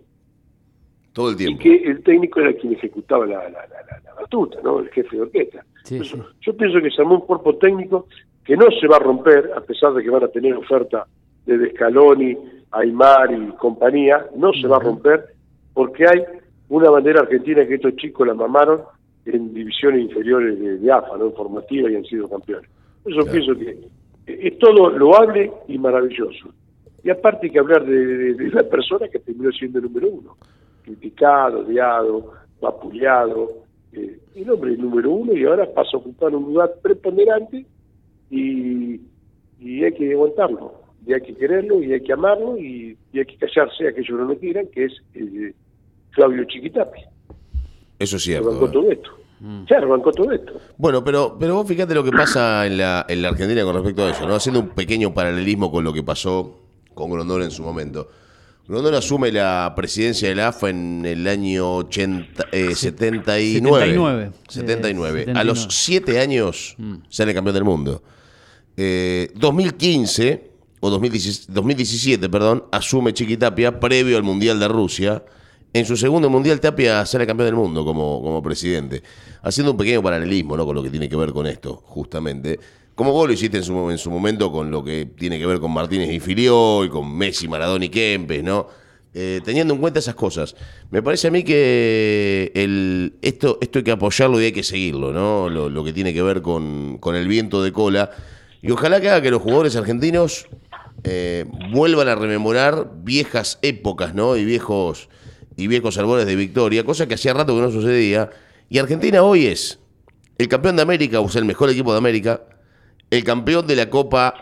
Todo 1.17 1.31
el 1.31 1.37
tiempo. 1.37 1.63
Y 1.63 1.63
que 1.63 1.91
el 1.91 2.03
técnico 2.03 2.41
era 2.41 2.53
quien 2.53 2.75
ejecutaba 2.75 3.25
la, 3.25 3.43
batuta, 4.21 4.59
¿no? 4.63 4.81
El 4.81 4.91
jefe 4.91 5.17
de 5.17 5.23
orquesta. 5.23 5.65
Yo 6.43 6.55
pienso 6.55 6.79
que 6.83 6.91
se 6.91 7.01
armó 7.01 7.15
un 7.15 7.21
cuerpo 7.23 7.57
técnico 7.57 8.07
que 8.45 8.55
no 8.55 8.67
se 8.79 8.87
va 8.87 8.97
a 8.97 9.01
romper, 9.01 9.51
a 9.57 9.63
pesar 9.63 9.95
de 9.95 10.03
que 10.03 10.11
van 10.11 10.25
a 10.25 10.29
tener 10.29 10.55
oferta 10.55 11.07
de 11.47 11.57
Descaloni, 11.57 12.37
Aymar 12.71 13.33
y 13.33 13.47
compañía, 13.53 14.27
no 14.37 14.53
se 14.53 14.69
va 14.69 14.77
a 14.77 14.81
romper 14.81 15.25
porque 15.73 16.07
hay 16.07 16.23
una 16.69 16.91
bandera 16.91 17.23
argentina 17.23 17.67
que 17.67 17.77
estos 17.77 17.97
chicos 17.97 18.27
la 18.27 18.35
mamaron 18.35 18.83
en 19.25 19.55
divisiones 19.55 20.03
inferiores 20.03 20.83
de, 20.83 20.93
AFA, 20.93 21.17
¿no? 21.17 21.29
En 21.29 21.33
formativa 21.33 21.91
y 21.91 21.97
han 21.97 22.05
sido 22.05 22.29
campeones. 22.29 22.69
Eso 23.07 23.25
pienso 23.25 23.55
que 23.57 23.89
es 24.27 24.59
todo 24.59 24.91
loable 24.91 25.51
y 25.67 25.79
maravilloso. 25.79 26.51
Y 27.03 27.09
aparte 27.09 27.47
hay 27.47 27.53
que 27.53 27.59
hablar 27.59 27.87
de, 27.87 28.35
de, 28.35 28.51
la 28.51 28.65
persona 28.65 29.09
que 29.09 29.19
terminó 29.21 29.51
siendo 29.53 29.79
el 29.79 29.87
número 29.87 30.11
uno, 30.11 30.37
criticado, 30.87 31.61
odiado, 31.61 32.33
vapuleado, 32.61 33.65
eh, 33.93 34.19
el 34.35 34.51
hombre 34.51 34.73
es 34.73 34.79
el 34.79 34.85
número 34.85 35.11
uno 35.11 35.33
y 35.33 35.45
ahora 35.45 35.67
pasa 35.75 35.91
a 35.95 35.99
ocupar 35.99 36.35
un 36.35 36.45
lugar 36.45 36.73
preponderante 36.81 37.67
y, 38.31 39.01
y 39.61 39.85
hay 39.85 39.93
que 39.93 40.13
aguantarlo, 40.13 40.75
y 41.07 41.13
hay 41.13 41.21
que 41.21 41.35
quererlo, 41.35 41.83
y 41.83 41.93
hay 41.93 42.01
que 42.01 42.13
amarlo, 42.13 42.57
y, 42.57 42.97
hay 43.13 43.25
que 43.25 43.37
callarse 43.37 43.87
a 43.87 43.91
aquellos 43.91 44.09
que 44.09 44.13
no 44.15 44.25
lo 44.25 44.39
quieran, 44.39 44.67
que 44.69 44.85
es 44.85 44.93
eh, 45.15 45.53
Claudio 46.11 46.45
Chiquitapi. 46.45 47.01
Eso 47.99 48.17
es 48.17 48.23
cierto. 48.23 48.71
todo 48.71 48.91
esto. 48.91 49.11
Mm. 49.41 49.65
Claro, 49.65 49.89
bancó 49.91 50.13
todo 50.13 50.33
esto. 50.33 50.53
Bueno, 50.79 51.05
pero, 51.05 51.37
pero 51.39 51.55
vos 51.55 51.69
fíjate 51.69 51.95
lo 51.95 52.05
que 52.05 52.11
pasa 52.11 52.67
en 52.67 52.79
la, 52.79 53.05
en 53.09 53.23
la 53.23 53.29
Argentina 53.29 53.63
con 53.65 53.75
respecto 53.75 54.05
a 54.05 54.11
eso, 54.11 54.27
¿no? 54.27 54.35
Haciendo 54.35 54.61
un 54.61 54.69
pequeño 54.71 55.13
paralelismo 55.13 55.71
con 55.71 55.85
lo 55.85 55.93
que 55.93 56.03
pasó 56.03 56.59
con 56.95 57.11
Grondona 57.11 57.45
en 57.45 57.51
su 57.51 57.63
momento. 57.63 58.09
Grondona 58.69 58.99
asume 58.99 59.31
la 59.31 59.73
presidencia 59.77 60.29
de 60.29 60.35
la 60.35 60.49
AFA 60.49 60.71
en 60.71 61.05
el 61.07 61.27
año 61.29 61.77
80, 61.77 62.47
79. 62.75 64.33
79. 64.49 65.27
A 65.35 65.45
los 65.45 65.69
7 65.71 66.21
años 66.21 66.75
mm. 66.79 66.95
sale 67.09 67.33
campeón 67.33 67.55
del 67.55 67.65
mundo. 67.65 68.03
2015, 68.77 70.29
eh, 70.29 70.51
o 70.81 70.91
2017, 70.91 71.53
2017, 71.53 72.29
perdón, 72.29 72.65
asume 72.73 73.15
Chiquitapia 73.15 73.81
previo 73.81 74.17
al 74.17 74.23
Mundial 74.23 74.59
de 74.59 74.69
Rusia 74.69 75.23
en 75.77 75.85
su 75.85 75.95
segundo 75.95 76.31
mundial 76.31 76.59
Tapia 76.59 77.05
sale 77.05 77.27
campeón 77.27 77.49
del 77.49 77.55
mundo 77.55 77.85
como, 77.85 78.23
como 78.23 78.43
presidente. 78.43 79.03
Haciendo 79.43 79.73
un 79.73 79.77
pequeño 79.77 80.03
paralelismo 80.03 80.57
¿no? 80.57 80.65
con 80.65 80.75
lo 80.75 80.83
que 80.83 80.89
tiene 80.89 81.07
que 81.07 81.17
ver 81.17 81.33
con 81.33 81.47
esto, 81.47 81.83
justamente. 81.85 82.59
Como 82.97 83.13
vos 83.13 83.27
lo 83.29 83.35
hiciste 83.35 83.59
en 83.59 83.63
su, 83.63 83.91
en 83.91 83.99
su 83.99 84.11
momento 84.11 84.51
con 84.51 84.71
lo 84.71 84.83
que 84.83 85.05
tiene 85.05 85.39
que 85.39 85.45
ver 85.45 85.61
con 85.61 85.71
Martínez 85.71 86.11
y 86.11 86.19
Filió 86.19 86.83
y 86.83 86.89
con 86.89 87.15
Messi, 87.15 87.47
Maradona 87.47 87.85
y 87.85 87.91
Kempes, 87.91 88.43
¿no? 88.43 88.69
Eh, 89.13 89.43
teniendo 89.45 89.75
en 89.75 89.81
cuenta 89.81 89.99
esas 89.99 90.15
cosas, 90.15 90.57
me 90.91 91.03
parece 91.03 91.29
a 91.29 91.31
mí 91.31 91.43
que 91.43 92.51
esto, 93.21 93.59
esto 93.61 93.79
hay 93.79 93.83
que 93.85 93.91
apoyarlo 93.91 94.41
y 94.41 94.47
hay 94.47 94.53
que 94.53 94.63
seguirlo, 94.63 95.13
¿no? 95.13 95.51
Lo, 95.51 95.85
que 95.85 95.93
tiene 95.93 96.15
que 96.15 96.23
ver 96.23 96.41
con, 96.41 96.99
el 97.15 97.29
viento 97.29 97.63
de 97.63 97.71
cola. 97.71 98.11
Y 98.63 98.71
ojalá 98.71 98.99
que 98.99 99.11
haga 99.11 99.21
que 99.21 99.31
los 99.31 99.43
jugadores 99.43 99.77
argentinos 99.77 100.47
eh, 101.05 101.45
vuelvan 101.71 102.09
a 102.09 102.15
rememorar 102.15 102.93
viejas 103.05 103.59
épocas, 103.61 104.15
¿no? 104.15 104.39
Y 104.39 104.47
viejos 104.47 105.11
y 105.55 105.67
viejos 105.67 105.99
albores 105.99 106.25
de 106.25 106.35
victoria, 106.35 106.83
cosa 106.83 107.07
que 107.07 107.15
hacía 107.15 107.35
rato 107.35 107.55
que 107.55 107.61
no 107.61 107.71
sucedía. 107.71 108.31
Y 108.71 108.79
Argentina 108.79 109.23
hoy 109.23 109.47
es 109.47 109.81
el 110.39 110.49
campeón 110.49 110.77
de 110.77 110.83
América, 110.83 111.21
o 111.21 111.29
sea, 111.29 111.41
el 111.41 111.47
mejor 111.47 111.69
equipo 111.69 111.93
de 111.93 111.99
América, 111.99 112.43
el 113.11 113.25
campeón 113.25 113.67
de 113.67 113.77
la 113.77 113.89
Copa 113.89 114.35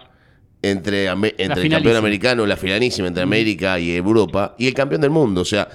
entre, 0.63 1.07
entre 1.07 1.63
el 1.63 1.71
campeón 1.71 1.97
americano, 1.97 2.47
la 2.47 2.57
finalísima 2.57 3.09
entre 3.09 3.23
América 3.23 3.79
y 3.79 3.95
Europa, 3.95 4.55
y 4.59 4.67
el 4.67 4.75
campeón 4.75 5.01
del 5.01 5.11
mundo. 5.11 5.43
O 5.43 5.45
sea, 5.45 5.69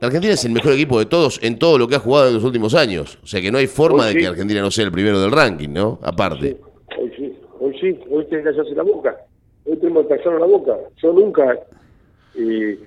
Argentina 0.00 0.34
es 0.34 0.44
el 0.44 0.52
mejor 0.52 0.72
equipo 0.72 0.98
de 0.98 1.06
todos 1.06 1.40
en 1.42 1.58
todo 1.58 1.78
lo 1.78 1.88
que 1.88 1.94
ha 1.94 2.00
jugado 2.00 2.28
en 2.28 2.34
los 2.34 2.44
últimos 2.44 2.74
años. 2.74 3.18
O 3.22 3.26
sea 3.26 3.40
que 3.40 3.50
no 3.50 3.58
hay 3.58 3.66
forma 3.66 4.06
de 4.06 4.16
que 4.16 4.26
Argentina 4.26 4.60
no 4.60 4.70
sea 4.70 4.84
el 4.84 4.92
primero 4.92 5.20
del 5.20 5.30
ranking, 5.30 5.70
¿no? 5.70 5.98
Aparte. 6.02 6.58
Hoy 6.98 7.12
sí, 7.16 7.32
hoy 7.60 7.78
sí, 7.80 7.98
hoy 8.10 8.24
tiene 8.26 8.44
que 8.44 8.50
callarse 8.50 8.74
la 8.74 8.82
boca. 8.82 9.16
Hoy 9.64 9.76
tenemos 9.76 10.06
que 10.06 10.16
callar 10.16 10.40
la 10.40 10.46
boca. 10.46 10.76
Yo 11.00 11.12
nunca. 11.12 11.58
Eh, 12.34 12.78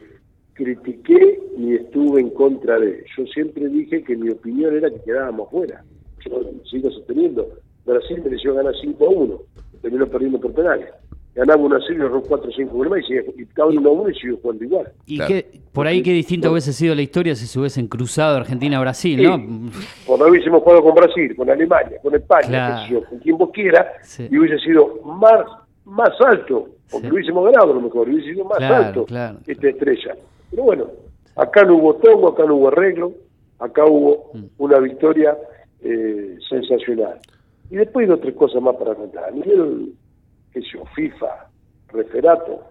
critiqué 0.53 1.39
ni 1.57 1.75
estuve 1.75 2.21
en 2.21 2.29
contra 2.31 2.79
de. 2.79 3.05
Yo 3.17 3.25
siempre 3.27 3.67
dije 3.69 4.03
que 4.03 4.15
mi 4.15 4.29
opinión 4.29 4.75
era 4.75 4.89
que 4.89 5.01
quedábamos 5.05 5.49
fuera. 5.51 5.83
Yo 6.25 6.41
sigo 6.69 6.91
sosteniendo. 6.91 7.47
Brasil 7.85 8.21
mereció 8.23 8.53
ganar 8.55 8.73
5 8.79 9.05
a 9.05 9.09
1, 9.09 9.39
terminó 9.81 10.07
perdiendo 10.07 10.39
por 10.39 10.53
penales. 10.53 10.89
Ganaba 11.35 11.61
1 11.61 11.75
a 11.75 11.79
0 11.85 12.21
y 12.23 12.27
4 12.27 12.49
o 12.49 12.53
5 12.53 12.77
más 12.77 12.99
y, 13.09 13.41
y 13.41 13.45
cada 13.47 13.67
uno 13.67 13.89
a 13.89 13.91
1 13.91 14.09
y 14.09 14.13
siguió 14.15 14.37
jugando 14.41 14.63
igual. 14.63 14.91
Y 15.05 15.19
que, 15.19 15.61
por 15.73 15.85
ahí 15.85 16.01
qué 16.01 16.11
distinto 16.11 16.49
hubiese 16.49 16.71
sido 16.71 16.95
la 16.95 17.01
historia 17.01 17.35
si 17.35 17.45
se 17.45 17.59
hubiesen 17.59 17.87
cruzado 17.87 18.37
Argentina-Brasil, 18.37 19.21
¿no? 19.21 19.69
Por 20.07 20.19
no 20.19 20.27
hubiésemos 20.27 20.63
jugado 20.63 20.81
con 20.81 20.95
Brasil, 20.95 21.35
con 21.35 21.49
Alemania, 21.49 21.97
con 22.01 22.15
España, 22.15 22.87
con 23.09 23.19
quien 23.19 23.37
vos 23.37 23.49
quiera, 23.53 23.85
y 24.17 24.37
hubiese 24.37 24.59
sido 24.59 25.01
más, 25.03 25.45
más 25.83 26.11
alto, 26.21 26.69
porque 26.89 27.11
hubiésemos 27.11 27.51
ganado 27.51 27.71
a 27.71 27.75
lo 27.75 27.81
mejor, 27.81 28.07
hubiese 28.07 28.31
sido 28.31 28.45
más 28.45 28.61
alto 28.61 29.05
esta 29.45 29.67
estrella. 29.67 30.15
Pero 30.49 30.63
bueno, 30.63 30.87
acá 31.35 31.65
no 31.65 31.75
hubo 31.75 31.95
tongo, 31.95 32.29
acá 32.29 32.45
no 32.45 32.55
hubo 32.55 32.69
arreglo, 32.69 33.11
acá 33.59 33.83
hubo 33.85 34.31
mm. 34.33 34.43
una 34.57 34.79
victoria 34.79 35.37
eh, 35.83 36.37
sensacional. 36.49 37.19
Y 37.69 37.75
después 37.75 38.07
hay 38.07 38.13
otras 38.13 38.33
cosas 38.35 38.61
más 38.61 38.75
para 38.75 38.95
contar. 38.95 39.25
A 39.25 39.31
nivel, 39.31 39.93
que 40.51 40.61
yo, 40.61 40.83
FIFA, 40.95 41.49
referato, 41.89 42.61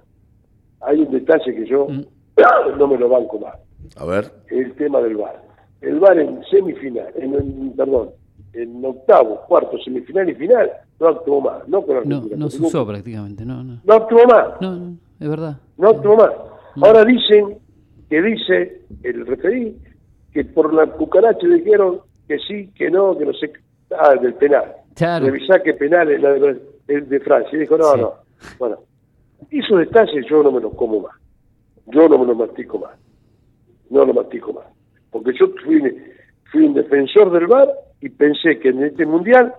hay 0.80 1.00
un 1.00 1.10
detalle 1.10 1.54
que 1.54 1.66
yo 1.66 1.86
mm. 1.88 2.04
no 2.78 2.86
me 2.86 2.98
lo 2.98 3.08
banco 3.08 3.38
más. 3.38 3.54
A 3.96 4.04
ver. 4.06 4.30
El 4.48 4.74
tema 4.74 5.00
del 5.00 5.16
VAR. 5.16 5.42
El 5.80 5.98
VAR 6.00 6.18
en 6.18 6.42
semifinal, 6.50 7.12
en, 7.16 7.72
perdón, 7.76 8.10
en 8.54 8.84
octavo, 8.84 9.42
cuarto, 9.46 9.78
semifinal 9.78 10.28
y 10.30 10.34
final, 10.34 10.70
no 11.00 11.08
actuó 11.08 11.40
más. 11.40 11.68
No, 11.68 11.82
con 11.82 12.08
no, 12.08 12.22
no 12.36 12.50
se 12.50 12.62
usó 12.62 12.86
prácticamente, 12.86 13.44
no, 13.44 13.62
no. 13.62 13.80
No 13.84 13.94
actuó 13.94 14.24
más. 14.26 14.60
No, 14.60 14.76
no, 14.76 14.96
es 15.20 15.28
verdad. 15.28 15.58
No 15.76 15.88
actuó 15.90 16.16
más. 16.16 16.30
Ahora 16.80 17.04
dicen 17.04 17.58
que 18.08 18.22
dice 18.22 18.82
el 19.02 19.26
referí 19.26 19.76
que 20.32 20.44
por 20.44 20.72
la 20.72 20.86
cucaracha 20.86 21.46
dijeron 21.46 22.00
que 22.26 22.38
sí, 22.38 22.70
que 22.74 22.90
no, 22.90 23.16
que 23.16 23.26
no 23.26 23.32
sé, 23.34 23.52
ah, 23.98 24.14
del 24.14 24.34
penal. 24.34 24.74
Claro. 24.94 25.26
Revisar 25.26 25.62
que 25.62 25.74
penal 25.74 26.10
es 26.10 26.20
la 26.20 26.32
de, 26.32 26.60
de 26.86 27.20
Francia. 27.20 27.56
Y 27.56 27.60
dijo, 27.60 27.76
no, 27.76 27.96
no. 27.96 28.14
Bueno, 28.58 28.78
esos 29.50 29.78
detalles 29.78 30.26
yo 30.28 30.42
no 30.42 30.52
me 30.52 30.60
los 30.60 30.74
como 30.74 31.00
más. 31.00 31.14
Yo 31.86 32.08
no 32.08 32.18
me 32.18 32.26
los 32.26 32.36
mastico 32.36 32.78
más. 32.78 32.96
No 33.90 34.04
lo 34.04 34.14
mastico 34.14 34.52
más. 34.52 34.64
Porque 35.10 35.32
yo 35.38 35.48
fui, 35.64 35.80
fui 36.50 36.64
un 36.64 36.74
defensor 36.74 37.30
del 37.32 37.46
VAR 37.46 37.68
y 38.00 38.08
pensé 38.08 38.58
que 38.58 38.70
en 38.70 38.84
este 38.84 39.06
mundial, 39.06 39.54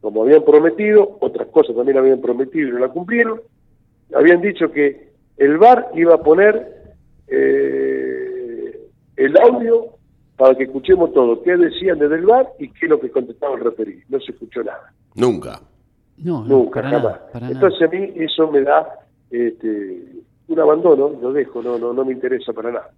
como 0.00 0.22
habían 0.22 0.44
prometido, 0.44 1.18
otras 1.20 1.48
cosas 1.48 1.76
también 1.76 1.98
habían 1.98 2.20
prometido 2.20 2.68
y 2.68 2.72
no 2.72 2.78
la 2.78 2.88
cumplieron, 2.88 3.40
habían 4.14 4.40
dicho 4.40 4.70
que 4.72 5.08
el 5.36 5.58
VAR 5.58 5.88
iba 5.94 6.14
a 6.14 6.22
poner 6.22 6.94
eh, 7.28 8.80
el 9.16 9.36
audio 9.38 9.97
para 10.38 10.54
que 10.54 10.64
escuchemos 10.64 11.12
todo, 11.12 11.42
qué 11.42 11.56
decían 11.56 11.98
desde 11.98 12.14
el 12.14 12.24
bar 12.24 12.46
y 12.60 12.70
qué 12.70 12.86
es 12.86 12.90
lo 12.90 13.00
que 13.00 13.10
contestaba 13.10 13.56
el 13.56 13.64
referido. 13.64 14.02
No 14.08 14.20
se 14.20 14.30
escuchó 14.30 14.62
nada. 14.62 14.92
Nunca. 15.16 15.60
No, 16.18 16.44
Nunca, 16.44 16.80
jamás. 16.80 17.20
Entonces 17.34 17.82
a 17.82 17.90
mí 17.90 18.12
eso 18.14 18.50
me 18.50 18.62
da 18.62 18.88
este, 19.30 20.06
un 20.46 20.60
abandono, 20.60 21.10
lo 21.20 21.32
dejo, 21.32 21.60
no, 21.60 21.76
no, 21.76 21.92
no 21.92 22.04
me 22.04 22.12
interesa 22.12 22.52
para 22.52 22.70
nada. 22.70 22.90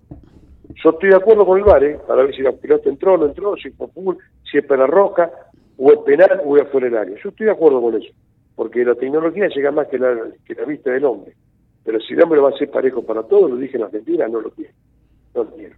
Yo 0.85 0.91
estoy 0.91 1.09
de 1.09 1.17
acuerdo 1.17 1.47
con 1.47 1.59
el 1.59 1.65
VAR, 1.65 1.83
¿eh? 1.83 1.99
para 2.07 2.23
ver 2.23 2.35
si 2.35 2.43
el 2.43 2.55
piloto 2.55 2.91
entró, 2.91 3.17
no 3.17 3.27
entró, 3.27 3.57
si 3.57 3.71
fue 3.71 3.89
full, 3.89 4.17
si 4.51 4.59
es 4.59 4.67
para 4.67 4.87
roja, 4.87 5.31
o 5.79 5.93
es 5.93 5.99
penal, 6.01 6.43
o 6.45 6.59
es 6.59 6.69
fuera 6.69 6.89
del 6.89 6.97
área. 6.97 7.17
Yo 7.23 7.31
estoy 7.31 7.47
de 7.47 7.53
acuerdo 7.53 7.81
con 7.81 7.97
eso, 7.97 8.13
porque 8.55 8.85
la 8.85 8.95
tecnología 8.95 9.49
llega 9.49 9.71
más 9.71 9.89
que 9.89 9.99
la, 9.99 10.15
que 10.45 10.55
la 10.55 10.65
vista 10.67 10.91
del 10.91 11.07
hombre. 11.07 11.35
Pero 11.85 11.99
si 12.01 12.13
el 12.13 12.23
hombre 12.23 12.41
va 12.41 12.51
a 12.51 12.59
ser 12.59 12.71
parejo 12.71 13.03
para 13.03 13.23
todos, 13.23 13.51
lo 13.51 13.57
dije 13.57 13.79
en 13.79 13.85
Argentina, 13.85 14.29
no 14.29 14.43
lo 14.43 14.51
quiero. 14.51 14.75
No 15.35 15.45
lo 15.45 15.51
quiero. 15.57 15.75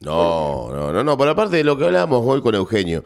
No, 0.00 0.70
no, 0.72 0.92
no, 0.92 1.04
no. 1.04 1.16
Por 1.16 1.28
aparte 1.28 1.56
de 1.56 1.64
lo 1.64 1.76
que 1.76 1.84
hablábamos 1.84 2.22
hoy 2.24 2.42
con 2.42 2.54
Eugenio, 2.54 3.04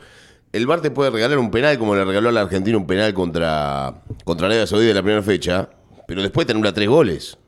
el 0.53 0.67
VAR 0.67 0.81
te 0.81 0.91
puede 0.91 1.11
regalar 1.11 1.39
un 1.39 1.51
penal 1.51 1.79
como 1.79 1.95
le 1.95 2.05
regaló 2.05 2.29
a 2.29 2.33
la 2.33 2.41
Argentina 2.43 2.77
un 2.77 2.87
penal 2.87 3.13
contra, 3.15 4.03
contra 4.25 4.47
Arabia 4.47 4.67
Saudí 4.67 4.87
de 4.87 4.95
la 4.95 5.03
primera 5.03 5.23
fecha, 5.23 5.69
pero 6.07 6.23
después 6.23 6.47
te 6.47 6.53
anula 6.53 6.73
tres 6.73 6.89
goles. 6.89 7.39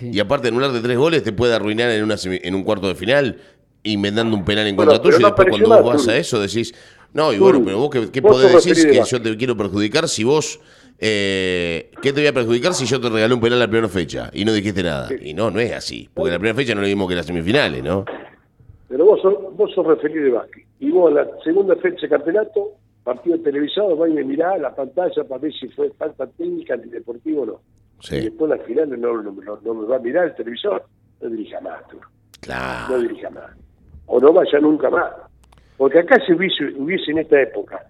Y 0.00 0.18
aparte 0.20 0.44
de 0.44 0.48
anular 0.50 0.72
de 0.72 0.80
tres 0.80 0.96
goles, 0.96 1.22
te 1.22 1.32
puede 1.32 1.54
arruinar 1.54 1.90
en, 1.90 2.04
una 2.04 2.16
en 2.22 2.54
un 2.54 2.62
cuarto 2.62 2.88
de 2.88 2.94
final, 2.94 3.40
inventando 3.82 4.36
un 4.36 4.44
penal 4.44 4.66
en 4.66 4.76
contra 4.76 5.00
tuyo. 5.00 5.18
Y 5.18 5.24
después 5.24 5.48
cuando 5.48 5.68
vos 5.68 5.94
vas 5.94 6.08
a 6.08 6.16
eso 6.16 6.40
decís, 6.40 6.72
no, 7.12 7.32
y 7.32 7.38
bueno, 7.38 7.62
pero 7.64 7.78
vos 7.78 7.90
qué, 8.12 8.22
podés 8.22 8.64
decir 8.64 8.90
que 8.90 9.02
yo 9.04 9.20
te 9.20 9.36
quiero 9.36 9.56
perjudicar 9.56 10.08
si 10.08 10.24
vos 10.24 10.60
eh, 11.02 11.90
¿qué 12.02 12.12
te 12.12 12.20
voy 12.20 12.26
a 12.26 12.32
perjudicar 12.34 12.74
si 12.74 12.84
yo 12.84 13.00
te 13.00 13.08
regalé 13.08 13.32
un 13.32 13.40
penal 13.40 13.54
en 13.54 13.60
la 13.60 13.68
primera 13.68 13.88
fecha 13.88 14.30
y 14.34 14.44
no 14.44 14.52
dijiste 14.52 14.82
nada? 14.82 15.08
Y 15.20 15.32
no, 15.32 15.50
no 15.50 15.58
es 15.58 15.72
así, 15.72 16.10
porque 16.12 16.28
en 16.28 16.34
la 16.34 16.38
primera 16.38 16.54
fecha 16.54 16.74
no 16.74 16.82
lo 16.82 16.86
vimos 16.86 17.08
que 17.08 17.14
las 17.14 17.24
semifinales, 17.24 17.82
¿no? 17.82 18.04
Pero 18.90 19.04
vos 19.04 19.22
sos, 19.22 19.56
vos 19.56 19.72
sos 19.72 19.86
referido 19.86 20.24
de 20.24 20.30
básquet. 20.32 20.66
Y 20.80 20.90
vos 20.90 21.12
la 21.12 21.24
segunda 21.44 21.76
fecha 21.76 22.02
de 22.02 22.08
campeonato, 22.08 22.72
partido 23.04 23.38
televisado, 23.38 23.96
vas 23.96 24.10
a 24.10 24.14
mirar 24.14 24.60
la 24.60 24.74
pantalla 24.74 25.22
para 25.28 25.40
ver 25.40 25.52
si 25.52 25.68
fue 25.68 25.90
falta 25.90 26.26
técnica, 26.26 26.74
antideportivo 26.74 27.42
o 27.42 27.46
no. 27.46 27.60
Sí. 28.00 28.16
Y 28.16 28.20
después 28.22 28.50
la 28.50 28.58
final 28.58 29.00
no, 29.00 29.22
no, 29.22 29.30
me 29.30 29.86
va 29.86 29.96
a 29.96 30.00
mirar 30.00 30.24
el 30.24 30.34
televisor, 30.34 30.84
no 31.20 31.28
dirija 31.28 31.60
más, 31.60 31.86
tú. 31.86 31.98
Claro. 32.40 32.96
No 32.96 33.02
dirija 33.02 33.30
más. 33.30 33.52
O 34.06 34.18
no 34.18 34.32
vaya 34.32 34.58
nunca 34.58 34.90
más. 34.90 35.12
Porque 35.76 36.00
acá 36.00 36.16
si 36.26 36.32
hubiese, 36.32 36.64
hubiese 36.76 37.12
en 37.12 37.18
esta 37.18 37.40
época 37.40 37.86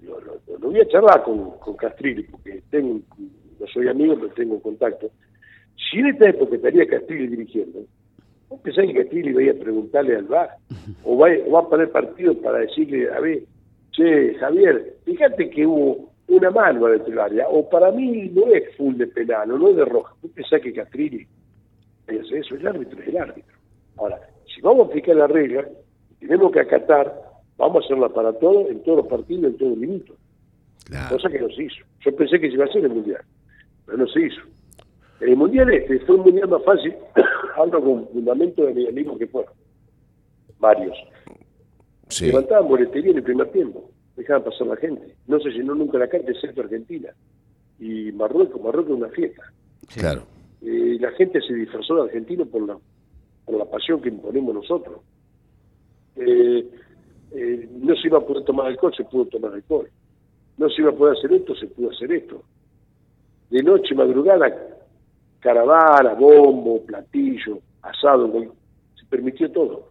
lo, 0.00 0.58
voy 0.58 0.80
a 0.80 0.88
charlar 0.88 1.22
con, 1.22 1.50
con 1.58 1.76
Castrilli, 1.76 2.22
porque 2.22 2.62
tengo, 2.70 2.98
no 3.60 3.66
soy 3.66 3.88
amigo, 3.88 4.14
pero 4.14 4.32
tengo 4.32 4.58
contacto. 4.62 5.10
Si 5.76 5.98
en 5.98 6.06
esta 6.06 6.30
época 6.30 6.56
estaría 6.56 6.86
Castrilli 6.86 7.26
dirigiendo, 7.26 7.80
¿vos 8.50 8.60
pensás 8.60 8.84
que 8.86 8.94
Castrilli 8.94 9.32
vaya 9.32 9.52
a 9.52 9.54
preguntarle 9.54 10.16
al 10.16 10.24
VAR? 10.24 10.50
¿O 11.04 11.16
va, 11.16 11.28
a 11.58 11.68
poner 11.68 11.90
partido 11.90 12.34
para 12.34 12.58
decirle, 12.58 13.10
a 13.10 13.20
ver, 13.20 13.44
che, 13.92 14.34
Javier, 14.34 14.96
fíjate 15.04 15.48
que 15.48 15.66
hubo 15.66 16.10
una 16.28 16.50
mano 16.50 16.86
dentro 16.86 17.08
del 17.08 17.18
área, 17.18 17.48
o 17.48 17.68
para 17.68 17.90
mí 17.90 18.28
no 18.34 18.46
es 18.52 18.76
full 18.76 18.96
de 18.96 19.06
penal, 19.06 19.50
o 19.52 19.58
no 19.58 19.70
es 19.70 19.76
de 19.76 19.84
roja. 19.86 20.14
¿Vos 20.20 20.30
pensás 20.32 20.60
que 20.60 20.74
Castrilli 20.74 21.26
hace 22.06 22.38
eso? 22.38 22.56
El 22.56 22.66
árbitro 22.66 23.00
es 23.00 23.08
el 23.08 23.16
árbitro. 23.16 23.56
Ahora, 23.96 24.20
si 24.54 24.60
vamos 24.60 24.86
a 24.86 24.90
aplicar 24.90 25.16
la 25.16 25.26
regla, 25.26 25.66
tenemos 26.18 26.52
que 26.52 26.60
acatar 26.60 27.30
vamos 27.60 27.82
a 27.82 27.84
hacerla 27.84 28.08
para 28.08 28.32
todo, 28.32 28.68
en 28.68 28.82
todos 28.82 28.98
los 28.98 29.06
partidos, 29.06 29.52
en 29.52 29.58
todos 29.58 29.70
los 29.72 29.78
minutos. 29.78 30.16
Cosa 31.08 31.28
que 31.28 31.38
no 31.38 31.48
se 31.50 31.64
hizo. 31.64 31.84
Yo 32.00 32.16
pensé 32.16 32.40
que 32.40 32.48
se 32.48 32.54
iba 32.54 32.64
a 32.64 32.68
hacer 32.68 32.84
el 32.84 32.90
Mundial, 32.90 33.22
pero 33.86 33.98
no 33.98 34.06
se 34.08 34.26
hizo. 34.26 34.40
El 35.20 35.36
Mundial 35.36 35.72
este 35.72 36.00
fue 36.00 36.16
un 36.16 36.22
Mundial 36.22 36.48
más 36.48 36.64
fácil, 36.64 36.94
hablo 37.56 37.82
con 37.82 38.08
fundamento 38.08 38.64
de 38.64 38.74
mi 38.74 38.86
amigo 38.86 39.18
que 39.18 39.26
fueron, 39.26 39.52
varios. 40.58 40.96
Sí. 42.08 42.26
Levantaban 42.26 42.68
boletería 42.68 43.12
en 43.12 43.18
el 43.18 43.22
primer 43.22 43.50
tiempo, 43.52 43.90
dejaban 44.16 44.44
pasar 44.44 44.66
la 44.66 44.76
gente. 44.76 45.14
No 45.26 45.38
se 45.40 45.50
llenó 45.50 45.74
nunca 45.74 45.98
la 45.98 46.08
calle, 46.08 46.24
excepto 46.28 46.62
Argentina. 46.62 47.10
Y 47.78 48.12
Marruecos, 48.12 48.60
Marruecos 48.60 48.92
es 48.92 48.96
una 48.96 49.08
fiesta. 49.08 49.42
Claro. 49.94 50.22
Eh, 50.62 50.98
la 51.00 51.10
gente 51.12 51.40
se 51.40 51.54
disfrazó 51.54 51.96
de 51.96 52.02
argentino 52.02 52.44
por 52.46 52.66
la, 52.66 52.78
por 53.44 53.56
la 53.56 53.64
pasión 53.64 54.00
que 54.00 54.08
imponemos 54.08 54.54
nosotros. 54.54 55.00
Eh, 56.16 56.68
eh, 57.32 57.68
no 57.80 57.94
se 57.94 58.08
iba 58.08 58.18
a 58.18 58.26
poder 58.26 58.44
tomar 58.44 58.66
alcohol, 58.66 58.92
se 58.96 59.04
pudo 59.04 59.26
tomar 59.26 59.54
alcohol. 59.54 59.88
No 60.58 60.68
se 60.68 60.82
iba 60.82 60.90
a 60.90 60.94
poder 60.94 61.16
hacer 61.16 61.32
esto, 61.32 61.54
se 61.54 61.66
pudo 61.68 61.90
hacer 61.90 62.12
esto. 62.12 62.42
De 63.50 63.62
noche, 63.62 63.94
madrugada, 63.94 64.52
caravana, 65.40 66.14
bombo, 66.14 66.84
platillo, 66.84 67.58
asado, 67.82 68.30
se 68.98 69.06
permitió 69.06 69.50
todo. 69.50 69.88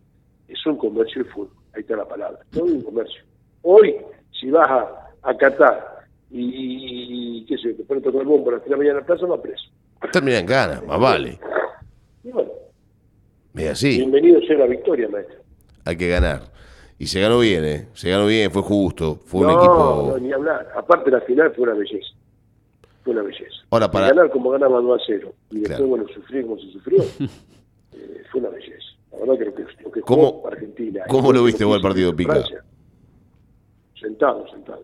es 0.48 0.66
un 0.66 0.78
comercio 0.78 1.22
el 1.22 1.28
fútbol, 1.28 1.50
ahí 1.76 1.82
está 1.82 1.96
la 1.96 2.08
palabra, 2.08 2.40
todo 2.52 2.66
un 2.66 2.82
comercio. 2.82 3.22
Hoy, 3.64 3.96
si 4.40 4.50
vas 4.50 4.70
a, 4.70 5.12
a 5.24 5.38
Qatar 5.38 6.06
y, 6.32 7.46
qué 7.46 7.58
sé, 7.58 7.74
te 7.74 7.84
pones 7.84 8.04
tocar 8.04 8.22
el 8.22 8.28
bombo 8.28 8.50
a 8.50 8.54
las 8.54 8.62
3 8.62 8.70
de 8.70 8.72
la 8.72 8.78
mañana 8.78 9.00
en 9.00 9.02
la 9.02 9.06
plaza, 9.06 9.26
va 9.26 9.42
preso. 9.42 9.70
Termina 10.12 10.40
en 10.40 10.46
gana, 10.46 10.82
más 10.88 11.00
vale. 11.00 11.40
Y 12.24 12.32
bueno, 12.32 12.52
así. 13.70 13.98
Bienvenido 13.98 14.40
sea 14.42 14.58
la 14.58 14.66
victoria, 14.66 15.10
maestro. 15.10 15.40
Hay 15.86 15.98
que 15.98 16.08
ganar. 16.08 16.42
Y 16.98 17.08
se 17.08 17.22
ganó 17.22 17.40
bien, 17.40 17.64
¿eh? 17.66 17.88
Se 17.94 18.10
ganó 18.10 18.28
bien, 18.28 18.52
fue 18.52 18.62
justo. 18.62 19.16
Fue 19.16 19.42
un 19.42 19.52
equipo. 19.52 20.12
No, 20.12 20.18
ni 20.20 20.32
hablar. 20.34 20.68
Aparte, 20.76 21.10
la 21.10 21.22
final 21.22 21.52
fue 21.56 21.64
una 21.64 21.74
belleza. 21.74 22.14
Fue 23.04 23.14
una 23.14 23.24
belleza. 23.24 23.56
Ahora, 23.70 23.90
para. 23.90 24.08
ganar 24.10 24.30
como 24.30 24.50
ganaba 24.52 24.82
2 24.82 25.02
a 25.02 25.04
0. 25.06 25.34
Y 25.52 25.60
después, 25.60 25.90
bueno, 25.90 26.06
sufrir 26.14 26.46
como 26.46 26.60
se 26.60 26.72
sufrió. 26.72 27.04
eh, 27.94 28.24
fue 28.32 28.42
una 28.42 28.50
belleza. 28.50 28.90
La 29.12 29.20
verdad 29.20 29.38
que 29.38 29.46
lo 29.46 29.56
que, 29.56 29.84
lo 29.84 29.92
que 29.92 30.02
¿Cómo, 30.02 30.44
Argentina. 30.48 31.04
¿Cómo 31.08 31.34
lo 31.34 31.44
viste 31.44 31.66
vos 31.66 31.76
el 31.76 31.82
partido, 31.82 32.16
Pica? 32.16 32.44
Sentado, 34.00 34.48
sentado. 34.50 34.84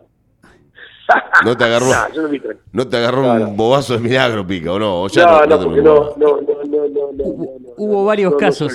No 1.46 1.56
te 1.56 1.64
agarró, 1.64 1.86
no, 1.86 2.50
no, 2.72 2.88
te 2.88 2.98
agarró 2.98 3.32
un 3.34 3.56
bobazo 3.56 3.94
de 3.94 4.00
milagro, 4.00 4.46
Pica, 4.48 4.72
¿o 4.74 4.80
no? 4.80 5.04
O 5.04 5.08
no, 5.08 5.46
no, 5.46 5.60
porque 5.60 5.82
no, 5.82 6.16
no, 6.18 6.42
no, 6.42 6.64
no, 6.66 7.12
no, 7.14 7.74
Hubo 7.78 8.06
varios 8.06 8.36
casos, 8.36 8.74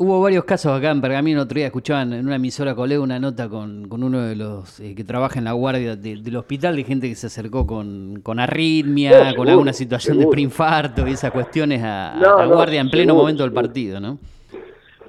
hubo 0.00 0.18
varios 0.18 0.44
casos 0.44 0.72
acá 0.72 0.90
en 0.90 1.02
Pergamino. 1.02 1.42
Otro 1.42 1.56
día 1.56 1.66
escuchaban 1.66 2.14
en 2.14 2.24
una 2.24 2.36
emisora 2.36 2.74
colega 2.74 3.02
una 3.02 3.18
nota 3.18 3.50
con, 3.50 3.86
con 3.86 4.02
uno 4.02 4.22
de 4.22 4.34
los 4.34 4.80
eh, 4.80 4.94
que 4.94 5.04
trabaja 5.04 5.38
en 5.38 5.44
la 5.44 5.52
guardia 5.52 5.94
del 5.94 6.36
hospital 6.36 6.76
de 6.76 6.84
gente 6.84 7.08
que 7.08 7.14
se 7.14 7.26
acercó 7.26 7.66
con, 7.66 8.20
con 8.22 8.40
arritmia, 8.40 9.34
con 9.36 9.46
alguna 9.46 9.74
situación 9.74 10.18
de 10.18 10.26
preinfarto 10.26 11.06
y 11.06 11.12
esas 11.12 11.30
cuestiones 11.32 11.82
a, 11.84 12.16
la 12.18 12.46
guardia 12.46 12.80
en 12.80 12.88
pleno 12.88 13.14
momento 13.14 13.42
del 13.42 13.52
partido, 13.52 14.00
¿no? 14.00 14.18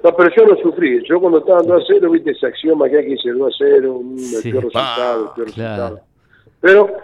No, 0.04 0.14
pero 0.14 0.30
yo 0.36 0.46
no 0.46 0.56
sufrí. 0.60 1.02
Yo 1.08 1.20
cuando 1.20 1.38
estaba 1.38 1.62
2 1.62 1.82
a 1.82 1.84
0, 1.86 2.10
viste 2.10 2.32
ese 2.32 2.46
axioma 2.48 2.88
que 2.90 2.98
aquí 2.98 3.10
dice 3.12 3.30
2 3.30 3.54
a 3.54 3.56
0, 3.56 3.94
un 3.94 4.18
sí. 4.18 4.50
peor 4.50 4.64
resultado, 4.64 5.22
el 5.22 5.30
peor 5.34 5.46
resultado. 5.46 6.00
Pero 6.60 6.96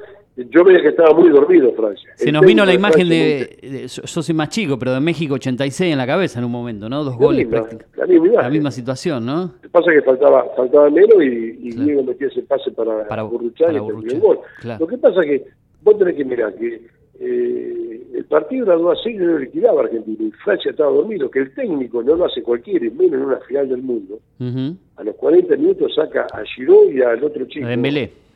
yo 0.51 0.65
veía 0.65 0.81
que 0.81 0.89
estaba 0.89 1.13
muy 1.15 1.31
dormido 1.31 1.73
Francia. 1.73 2.11
Se 2.15 2.31
nos 2.31 2.45
vino 2.45 2.65
la 2.65 2.73
imagen 2.73 3.09
de, 3.09 3.59
de, 3.61 3.87
yo 3.87 4.23
soy 4.23 4.35
más 4.35 4.49
chico, 4.51 4.79
pero 4.79 4.93
de 4.93 5.01
México 5.01 5.35
86 5.35 5.93
en 5.93 5.99
la 5.99 6.07
cabeza 6.07 6.39
en 6.39 6.45
un 6.45 6.53
momento, 6.53 6.89
¿no? 6.89 7.03
Dos 7.03 7.17
goles 7.17 7.47
prácticamente. 7.47 7.87
La, 7.97 8.43
la, 8.43 8.51
misma 8.51 8.71
situación, 8.71 9.27
¿no? 9.27 9.43
Lo 9.43 9.61
que 9.61 9.69
pasa 9.69 9.91
es 9.93 9.99
que 9.99 10.05
faltaba, 10.05 10.47
faltaba 10.57 10.91
menos 10.91 11.23
y, 11.23 11.59
y 11.61 11.71
Diego 11.73 12.03
metía 12.05 12.29
ese 12.29 12.43
pase 12.43 12.71
para, 12.71 13.07
para 13.09 13.25
y 13.25 13.51
terminó 13.51 14.13
el 14.13 14.21
gol. 14.21 14.39
Lo 14.79 14.87
que 14.87 14.99
pasa 14.99 15.21
es 15.23 15.27
que 15.27 15.45
vos 15.83 15.99
tenés 15.99 16.15
que 16.15 16.25
mirar 16.25 16.55
que 16.55 16.87
eh, 17.21 18.03
el 18.15 18.25
partido 18.27 18.67
era 18.67 18.77
2 18.77 18.99
a 18.99 19.03
6 19.03 19.17
y 19.17 19.19
no 19.19 19.39
liquidaba 19.39 19.83
Argentina 19.83 20.19
y 20.21 20.31
Francia 20.45 20.71
estaba 20.71 20.91
dormido, 20.93 21.31
que 21.31 21.41
el 21.41 21.55
técnico 21.55 22.03
no 22.03 22.15
lo 22.15 22.27
hace 22.27 22.43
cualquiera, 22.43 22.87
menos 22.97 23.15
en 23.15 23.23
una 23.23 23.39
final 23.41 23.69
del 23.69 23.83
mundo. 23.83 24.21
Uh 24.39 24.45
-huh. 24.45 24.77
A 24.97 25.03
los 25.03 25.17
40 25.17 25.57
minutos 25.57 25.95
saca 25.97 26.27
a 26.33 26.45
Giroud 26.45 26.93
y 26.93 27.03
al 27.03 27.23
otro 27.25 27.45
chico. 27.47 27.67
A 27.67 27.71
Dembélé 27.71 28.28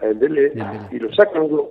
a 0.00 0.06
Dembélé, 0.06 0.52
y 0.90 0.98
lo 0.98 1.12
sacan 1.14 1.48
dos 1.48 1.68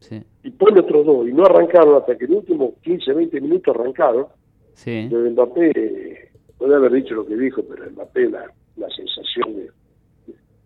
sí. 0.00 0.22
y 0.42 0.50
pone 0.50 0.80
otros 0.80 1.06
dos 1.06 1.28
y 1.28 1.32
no 1.32 1.44
arrancaron 1.44 1.96
hasta 1.96 2.16
que 2.16 2.24
el 2.26 2.32
último 2.32 2.74
15, 2.82 3.12
20 3.12 3.40
minutos 3.40 3.74
arrancaron. 3.74 4.26
Sí. 4.74 4.90
Entonces 4.90 5.32
Mbappé 5.32 6.30
puede 6.58 6.74
haber 6.74 6.92
dicho 6.92 7.14
lo 7.14 7.26
que 7.26 7.36
dijo, 7.36 7.62
pero 7.68 7.90
Mbappé 7.90 8.30
la, 8.30 8.44
la 8.76 8.88
sensación 8.90 9.56
de... 9.56 9.70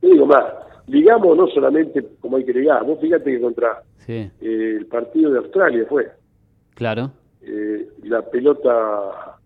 Te 0.00 0.06
digo 0.06 0.26
más, 0.26 0.44
ligamos 0.86 1.36
no 1.36 1.46
solamente 1.48 2.04
como 2.20 2.36
hay 2.36 2.44
que 2.44 2.52
ligar, 2.52 2.84
vos 2.84 3.00
fíjate 3.00 3.30
que 3.30 3.40
contra 3.40 3.82
sí. 3.98 4.30
eh, 4.40 4.76
el 4.78 4.86
partido 4.86 5.30
de 5.30 5.38
Australia 5.38 5.86
fue. 5.88 6.10
Claro. 6.74 7.12
Eh, 7.42 7.88
la 8.04 8.22
pelota 8.22 9.38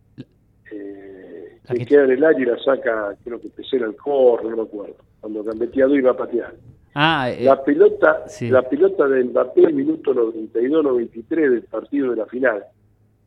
eh, 0.70 1.58
la 1.68 1.74
que 1.74 1.86
queda 1.86 2.04
en 2.04 2.10
el 2.12 2.24
aire 2.24 2.42
y 2.42 2.46
la 2.46 2.58
saca, 2.58 3.14
creo 3.24 3.40
que 3.40 3.48
Pesera 3.48 3.86
al 3.86 3.96
corro, 3.96 4.50
no 4.50 4.56
me 4.56 4.62
acuerdo, 4.62 4.96
cuando 5.20 5.42
Gambeteado 5.42 5.94
iba 5.96 6.10
a 6.10 6.16
patear. 6.16 6.54
Ah, 6.94 7.28
eh, 7.28 7.44
la 7.44 7.62
pelota 7.62 8.22
sí. 8.28 8.48
la 8.48 8.62
pelota 8.62 9.08
de 9.08 9.24
Mbappé 9.24 9.62
el 9.64 9.74
minuto 9.74 10.14
92-93 10.14 11.50
del 11.50 11.62
partido 11.62 12.10
de 12.10 12.16
la 12.16 12.26
final, 12.26 12.62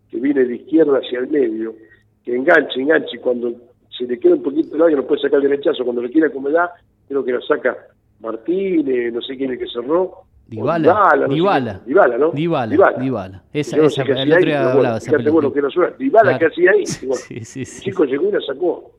que 0.10 0.20
viene 0.20 0.46
de 0.46 0.56
izquierda 0.56 1.00
hacia 1.00 1.20
el 1.20 1.28
medio, 1.28 1.76
que 2.24 2.34
engancha, 2.34 2.80
y 2.80 3.18
cuando 3.18 3.52
se 3.90 4.06
le 4.06 4.18
queda 4.20 4.36
un 4.36 4.44
poquito 4.44 4.70
de 4.70 4.80
lado, 4.80 4.92
no 4.92 5.06
puede 5.06 5.22
sacar 5.22 5.42
el 5.42 5.50
derechazo, 5.50 5.84
cuando 5.84 6.02
le 6.02 6.10
quiere 6.10 6.28
acomodar, 6.28 6.70
creo 7.10 7.26
que 7.26 7.34
la 7.34 7.42
saca 7.42 7.76
Martínez, 8.22 9.14
no 9.14 9.22
sé 9.22 9.36
quién 9.36 9.52
es 9.52 9.60
que 9.60 9.68
cerró. 9.68 10.24
Dybala, 10.48 11.14
no 11.18 11.28
sé 11.28 11.34
Dybala, 11.34 12.18
¿no? 12.18 12.32
Dybala. 12.32 12.94
Dybala. 12.98 13.44
Esa, 13.52 13.78
esa, 13.84 14.02
el 14.04 14.32
otro 14.32 14.46
día 14.46 14.72
hablaba 14.72 14.98
esa 14.98 15.12
pelota. 15.12 15.32
Bueno, 15.32 15.52
que 15.52 15.60
era 15.60 15.70
suerte. 15.70 16.04
Dybala, 16.04 16.38
claro. 16.38 16.40
que 16.40 16.46
hacía 16.46 16.72
ahí? 16.72 16.84
Bueno, 17.02 17.16
sí, 17.16 17.44
sí, 17.44 17.66
sí. 17.66 17.78
El 17.80 17.84
chico 17.84 18.06
llegó 18.06 18.30
y 18.30 18.32
la 18.32 18.42
sacó. 18.42 18.92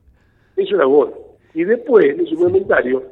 Eso 0.55 0.75
era 0.75 0.85
gol. 0.85 1.11
Y 1.55 1.63
después, 1.63 2.19
en 2.19 2.27
su 2.27 2.35
comentario, 2.35 3.03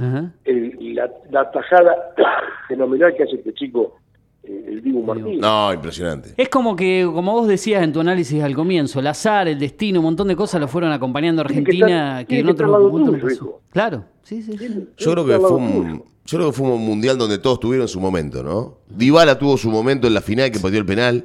Ajá. 0.00 0.32
el, 0.44 0.94
la, 0.94 1.10
la, 1.30 1.50
tajada 1.50 1.94
fenomenal 2.68 3.14
que 3.14 3.24
hace 3.24 3.36
este 3.36 3.52
chico, 3.54 3.96
eh, 4.42 4.64
el 4.68 4.82
Dibu 4.82 5.02
Martínez. 5.02 5.40
No, 5.40 5.72
impresionante. 5.72 6.34
Es 6.36 6.48
como 6.48 6.74
que, 6.74 7.08
como 7.12 7.32
vos 7.32 7.46
decías 7.46 7.82
en 7.82 7.92
tu 7.92 8.00
análisis 8.00 8.42
al 8.42 8.54
comienzo, 8.54 9.00
el 9.00 9.06
azar, 9.06 9.46
el 9.48 9.58
destino, 9.58 10.00
un 10.00 10.06
montón 10.06 10.28
de 10.28 10.36
cosas 10.36 10.60
lo 10.60 10.68
fueron 10.68 10.92
acompañando 10.92 11.42
a 11.42 11.44
Argentina 11.44 12.20
que, 12.20 12.26
que, 12.26 12.40
en 12.40 12.46
que 12.46 12.52
otro 12.52 13.18
pasó. 13.20 13.60
Claro, 13.70 14.04
sí, 14.22 14.42
sí. 14.42 14.56
sí. 14.56 14.88
Yo 14.96 15.12
creo 15.12 15.26
que 15.26 15.38
fue 15.38 15.52
un, 15.52 16.04
yo 16.24 16.38
creo 16.38 16.50
que 16.50 16.56
fue 16.56 16.68
un 16.68 16.84
mundial 16.84 17.18
donde 17.18 17.38
todos 17.38 17.60
tuvieron 17.60 17.88
su 17.88 18.00
momento, 18.00 18.42
¿no? 18.42 18.78
Dybala 18.88 19.38
tuvo 19.38 19.56
su 19.56 19.70
momento 19.70 20.06
en 20.06 20.14
la 20.14 20.20
final 20.20 20.50
que 20.50 20.58
pateó 20.58 20.78
el 20.78 20.86
penal. 20.86 21.24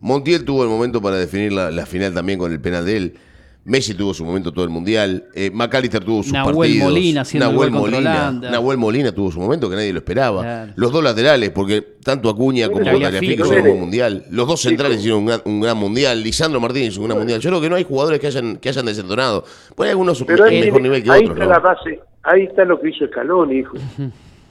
Montiel 0.00 0.44
tuvo 0.44 0.62
el 0.64 0.68
momento 0.68 1.00
para 1.00 1.16
definir 1.16 1.52
la, 1.52 1.70
la 1.70 1.86
final 1.86 2.12
también 2.12 2.38
con 2.38 2.52
el 2.52 2.60
penal 2.60 2.84
de 2.84 2.96
él. 2.96 3.18
Messi 3.64 3.94
tuvo 3.94 4.12
su 4.12 4.24
momento 4.24 4.52
todo 4.52 4.64
el 4.64 4.70
mundial. 4.70 5.26
Eh, 5.34 5.50
McAllister 5.52 6.02
tuvo 6.04 6.22
sus 6.24 6.32
Nahuel 6.32 6.56
partidos. 6.56 6.90
Molina 6.90 7.22
Nahuel 7.34 7.68
el 7.68 7.74
Molina. 7.74 8.32
Nahuel 8.32 8.78
Molina 8.78 9.12
tuvo 9.12 9.30
su 9.30 9.38
momento 9.38 9.70
que 9.70 9.76
nadie 9.76 9.92
lo 9.92 10.00
esperaba. 10.00 10.42
Claro. 10.42 10.72
Los 10.74 10.90
dos 10.90 11.04
laterales, 11.04 11.50
porque 11.50 11.80
tanto 12.02 12.28
Acuña 12.28 12.68
como 12.68 12.84
Tagliafico 12.84 13.44
hicieron 13.44 13.64
un 13.64 13.70
buen 13.70 13.80
mundial. 13.80 14.24
Los 14.30 14.48
dos 14.48 14.62
centrales 14.62 14.98
hicieron 14.98 15.20
un 15.20 15.26
gran, 15.26 15.42
un 15.44 15.60
gran, 15.60 15.76
mundial. 15.76 16.22
Lisandro 16.22 16.60
Martínez 16.60 16.88
hizo 16.92 17.00
un 17.00 17.06
gran 17.06 17.18
mundial. 17.18 17.40
Yo 17.40 17.50
creo 17.50 17.60
que 17.60 17.70
no 17.70 17.76
hay 17.76 17.84
jugadores 17.84 18.18
que 18.18 18.26
hayan, 18.26 18.56
que 18.56 18.68
hayan 18.68 18.86
desentonado. 18.86 19.44
Pues 19.76 19.86
hay 19.86 19.90
algunos 19.90 20.22
Pero 20.24 20.44
ahí 20.44 20.60
mejor 20.60 20.82
nivel 20.82 21.02
que 21.04 21.10
ahí 21.12 21.24
otros. 21.24 21.36
Está 21.36 21.44
¿no? 21.44 21.50
la 21.52 21.58
base, 21.60 22.00
ahí 22.24 22.42
está 22.42 22.64
lo 22.64 22.80
que 22.80 22.88
hizo 22.88 23.06
Scaloni, 23.06 23.58
hijo. 23.58 23.76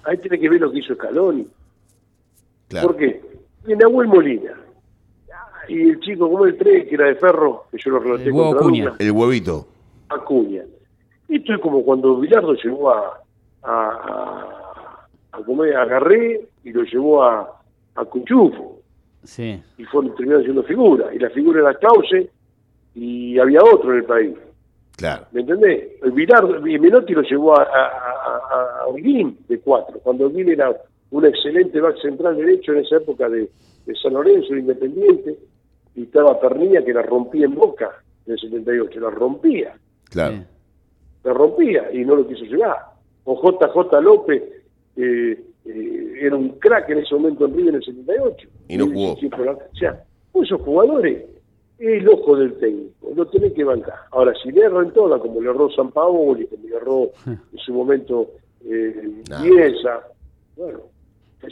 Ahí 0.04 0.18
tiene 0.18 0.40
que 0.40 0.50
ver 0.50 0.62
lo 0.62 0.72
que 0.72 0.80
hizo 0.80 0.96
Scaloni. 0.96 1.46
Claro. 2.70 2.88
¿Por 2.88 2.98
qué? 2.98 3.22
Y 3.68 3.76
Nahuel 3.76 4.08
Molina. 4.08 4.54
Y 5.68 5.90
el 5.90 6.00
chico, 6.00 6.30
como 6.30 6.46
el 6.46 6.58
3, 6.58 6.88
que 6.88 6.96
era 6.96 7.08
de 7.08 7.16
Ferro, 7.16 7.66
que 7.72 7.78
yo 7.78 7.92
lo 7.92 8.00
relaté 8.00 8.26
el 8.26 8.32
contra 8.32 8.60
Acuña. 8.60 8.94
El 9.00 9.12
huevito. 9.12 9.68
Acuña. 10.10 10.64
Esto 11.30 11.54
es 11.54 11.60
como 11.62 11.84
cuando 11.84 12.20
Bilardo 12.20 12.54
llevó 12.56 12.92
a, 12.92 13.22
a, 13.64 13.72
a, 13.72 15.08
a, 15.32 15.44
comer, 15.44 15.76
a 15.76 15.86
Garré 15.86 16.42
y 16.64 16.72
lo 16.72 16.84
llevó 16.84 17.24
a, 17.24 17.62
a 17.96 18.06
Cuchufo. 18.06 18.82
Sí. 19.24 19.62
Y 19.78 19.84
fueron 19.86 20.16
terminaron 20.16 20.44
siendo 20.44 20.64
figura. 20.64 21.14
Y 21.14 21.20
la 21.20 21.30
figura 21.30 21.62
era 21.62 21.74
Clause 21.76 22.30
y 22.96 23.40
había 23.40 23.62
otro 23.64 23.92
en 23.92 23.98
el 24.00 24.06
país. 24.06 24.36
Claro. 24.98 25.26
¿Me 25.32 25.42
entendés? 25.42 25.94
El 26.04 26.12
Bilardo, 26.12 26.68
y 26.68 26.78
Menotti 26.78 27.14
lo 27.14 27.22
llevó 27.22 27.58
a, 27.58 27.64
a, 27.64 27.86
a, 27.86 28.84
a 28.84 29.42
de 29.48 29.60
cuatro, 29.60 30.00
cuando 30.04 30.26
Holguín 30.26 30.50
era 30.50 30.76
un 31.12 31.26
excelente 31.26 31.80
back 31.80 31.98
central 32.02 32.38
derecho 32.38 32.74
en 32.74 32.80
esa 32.80 32.98
época 32.98 33.30
de, 33.30 33.50
de 33.86 33.96
San 33.96 34.14
Lorenzo, 34.14 34.54
de 34.54 34.60
Independiente, 34.60 35.38
y 35.96 36.04
estaba 36.04 36.40
Pernilla 36.40 36.84
que 36.84 36.94
la 36.94 37.02
rompía 37.02 37.46
en 37.46 37.56
Boca 37.56 37.90
en 38.26 38.34
el 38.34 38.40
78, 38.40 39.00
la 39.00 39.10
rompía, 39.10 39.74
Claro. 40.10 40.44
La 41.24 41.34
rompía 41.34 41.92
y 41.94 42.04
no 42.04 42.16
lo 42.16 42.28
quiso 42.28 42.44
llevar. 42.44 42.78
O 43.24 43.36
JJ 43.36 44.02
López, 44.02 44.44
eh, 44.98 45.40
eh, 45.66 46.14
era 46.20 46.36
un 46.36 46.50
crack 46.60 46.90
en 46.90 47.00
ese 47.00 47.16
momento 47.16 47.46
en 47.46 47.56
River 47.56 47.70
en 47.70 47.76
el 47.76 47.84
78. 47.84 48.50
Y 48.68 48.78
no 48.78 48.88
jugó. 48.88 49.14
O 49.14 49.78
sea, 49.78 50.04
esos 50.34 50.62
jugadores 50.62 51.24
es 51.80 52.02
el 52.02 52.10
ojo 52.10 52.36
del 52.36 52.54
técnico, 52.56 53.12
lo 53.16 53.26
tenés 53.28 53.54
que 53.54 53.64
bancar. 53.64 53.96
Ahora, 54.12 54.34
si 54.42 54.52
le 54.52 54.62
erran 54.62 54.92
todas, 54.92 55.22
como 55.22 55.42
le 55.42 55.50
erró 55.50 55.70
San 55.72 55.92
Paolo, 55.92 56.46
como 56.50 56.68
le 56.68 56.76
erró 56.76 57.12
en 57.26 57.58
su 57.58 57.74
momento 57.74 58.32
eh, 58.66 59.24
No. 59.30 59.42
Chiesa, 59.42 60.02
bueno, 60.58 60.80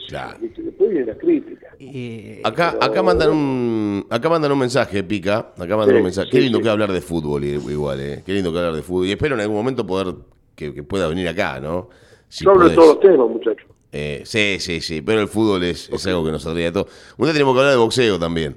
Claro. 0.08 0.38
¿viste? 0.40 0.62
después 0.62 0.90
viene 0.90 1.06
la 1.06 1.18
crítica. 1.18 1.66
Eh, 1.78 2.40
Acá, 2.44 2.70
Pero- 2.78 2.84
acá 2.92 3.02
mandan 3.02 3.30
un, 3.30 4.06
acá 4.10 4.28
mandan 4.28 4.52
un 4.52 4.58
mensaje, 4.58 5.02
Pica. 5.02 5.52
Acá 5.56 5.76
mandan 5.76 5.88
Sí, 5.90 5.94
un 5.96 6.02
mensaje. 6.04 6.26
sí, 6.26 6.32
Qué 6.32 6.40
lindo 6.40 6.58
sí. 6.58 6.64
que 6.64 6.70
hablar 6.70 6.92
de 6.92 7.00
fútbol 7.00 7.44
igual, 7.44 8.00
eh. 8.00 8.22
Qué 8.24 8.32
lindo 8.32 8.52
que 8.52 8.58
hablar 8.58 8.74
de 8.74 8.82
fútbol. 8.82 9.06
Y 9.06 9.12
espero 9.12 9.34
en 9.34 9.40
algún 9.40 9.56
momento 9.56 9.86
poder 9.86 10.14
que, 10.54 10.72
que 10.74 10.82
pueda 10.82 11.06
venir 11.08 11.26
acá, 11.28 11.58
¿no? 11.60 11.88
Si 12.28 12.44
Sobre 12.44 12.58
podés. 12.60 12.74
todos 12.76 12.88
los 12.94 13.00
temas, 13.00 13.28
muchachos. 13.28 13.66
Eh, 13.92 14.22
sí, 14.24 14.56
sí, 14.60 14.80
sí. 14.80 15.02
Pero 15.02 15.20
el 15.20 15.28
fútbol 15.28 15.64
es, 15.64 15.88
es 15.90 16.06
algo 16.06 16.24
que 16.24 16.30
nos 16.30 16.42
saldría 16.42 16.66
de 16.66 16.72
todo. 16.72 16.86
Un 17.16 17.24
día 17.26 17.32
tenemos 17.32 17.54
que 17.54 17.58
hablar 17.60 17.72
de 17.74 17.78
boxeo 17.80 18.18
también. 18.18 18.56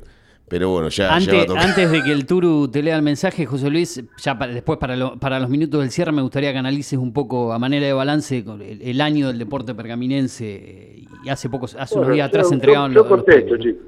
Pero 0.53 0.69
bueno, 0.69 0.89
ya, 0.89 1.05
ya 1.05 1.07
va 1.09 1.13
a 1.13 1.17
Antes, 1.17 1.45
tocar. 1.47 1.63
antes 1.67 1.91
de 1.91 2.03
que 2.03 2.11
el 2.11 2.27
Turu 2.27 2.67
te 2.67 2.83
lea 2.83 2.95
el 2.95 3.01
mensaje, 3.01 3.43
José 3.47 3.71
Luis, 3.71 4.03
ya 4.21 4.37
para- 4.37 4.53
después 4.53 4.77
para, 4.77 4.95
lo- 4.95 5.17
para 5.17 5.39
los 5.39 5.49
minutos 5.49 5.81
del 5.81 5.89
cierre 5.89 6.11
me 6.11 6.21
gustaría 6.21 6.51
que 6.51 6.59
analices 6.59 6.99
un 6.99 7.11
poco 7.11 7.51
a 7.53 7.57
manera 7.57 7.87
de 7.87 7.93
balance 7.93 8.37
el, 8.37 8.79
el 8.83 9.01
año 9.01 9.29
del 9.29 9.39
deporte 9.39 9.73
pergaminense 9.73 10.45
eh, 10.45 11.05
y 11.25 11.29
hace 11.29 11.49
pocos, 11.49 11.73
hace 11.73 11.95
unos 11.95 12.05
Bueno, 12.09 12.13
días 12.13 12.27
atrás 12.27 12.49
yo- 12.49 12.53
entregaban 12.53 12.91
yo, 12.91 12.99
los, 12.99 13.09
yo 13.09 13.15
los 13.15 13.23
contesto, 13.25 13.55
¿no? 13.57 13.63
chicos. 13.63 13.81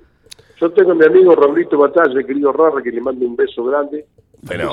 Yo 0.60 0.72
tengo 0.72 0.92
a 0.94 0.96
mi 0.96 1.06
amigo 1.06 1.36
Raulito 1.36 1.78
Batalla, 1.78 2.24
querido 2.24 2.52
Rara, 2.52 2.82
que 2.82 2.90
le 2.92 3.00
mando 3.02 3.28
un 3.28 3.36
beso 3.36 3.64
grande. 3.66 4.06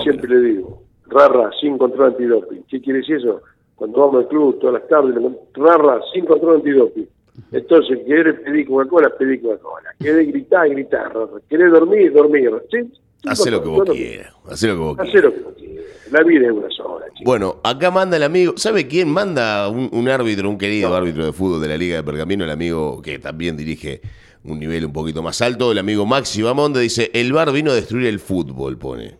siempre 0.03 0.29
le 0.35 0.41
digo, 0.49 0.83
rara, 1.09 1.51
sin 1.61 1.77
control 1.77 2.07
antidoping. 2.13 2.63
¿Qué 2.71 2.81
quiere 2.81 3.01
decir 3.01 3.17
eso? 3.17 3.43
Cuando 3.75 3.99
vamos 4.01 4.23
al 4.23 4.29
club 4.29 4.59
todas 4.61 4.81
las 4.81 4.89
tardes, 4.89 5.15
rara, 5.55 6.01
sin 6.15 6.25
control 6.25 6.57
antidoping. 6.57 7.07
Entonces, 7.51 7.99
querés 8.07 8.41
pedir 8.41 8.67
Coca-Cola, 8.67 9.11
pedí 9.19 9.39
Coca-Cola. 9.41 9.95
Querés 9.99 10.29
gritar, 10.29 10.69
gritar. 10.69 11.13
Querés 11.49 11.71
dormir, 11.71 12.13
dormir. 12.13 12.51
¿Sí? 12.71 12.93
Hacé 13.27 13.51
lo 13.51 13.63
que 13.63 13.69
vos 13.69 13.89
quieras. 13.91 14.35
Hacé 14.47 14.69
lo 14.69 14.75
que 14.75 14.81
vos 14.81 14.97
quieras. 14.97 15.25
lo 15.25 15.35
que 15.35 15.41
vos 15.41 15.55
quieras. 15.55 15.85
La 16.11 16.23
vida 16.23 16.47
es 16.47 16.53
una 16.53 16.69
sola, 16.71 17.07
Bueno, 17.25 17.61
acá 17.65 17.91
manda 17.91 18.19
el 18.19 18.23
amigo. 18.23 18.53
¿Sabe 18.57 18.87
quién 18.87 19.09
manda? 19.09 19.69
Un, 19.69 20.09
árbitro, 20.09 20.51
un 20.51 20.59
querido 20.59 20.95
árbitro 20.95 21.25
de 21.25 21.33
fútbol 21.33 21.61
de 21.61 21.69
la 21.69 21.77
Liga 21.79 21.97
de 21.97 22.03
Pergamino, 22.03 22.45
el 22.45 22.51
amigo 22.51 23.01
que 23.01 23.19
también 23.19 23.57
dirige 23.57 24.03
un 24.45 24.59
nivel 24.59 24.85
un 24.85 24.93
poquito 24.93 25.23
más 25.23 25.41
alto, 25.41 25.73
el 25.73 25.79
amigo 25.79 26.05
Maxi 26.05 26.43
Bamonde, 26.43 26.81
dice: 26.81 27.11
El 27.15 27.33
bar 27.33 27.51
vino 27.51 27.71
a 27.71 27.75
destruir 27.75 28.09
el 28.09 28.21
fútbol, 28.21 28.77
pone. 28.77 29.17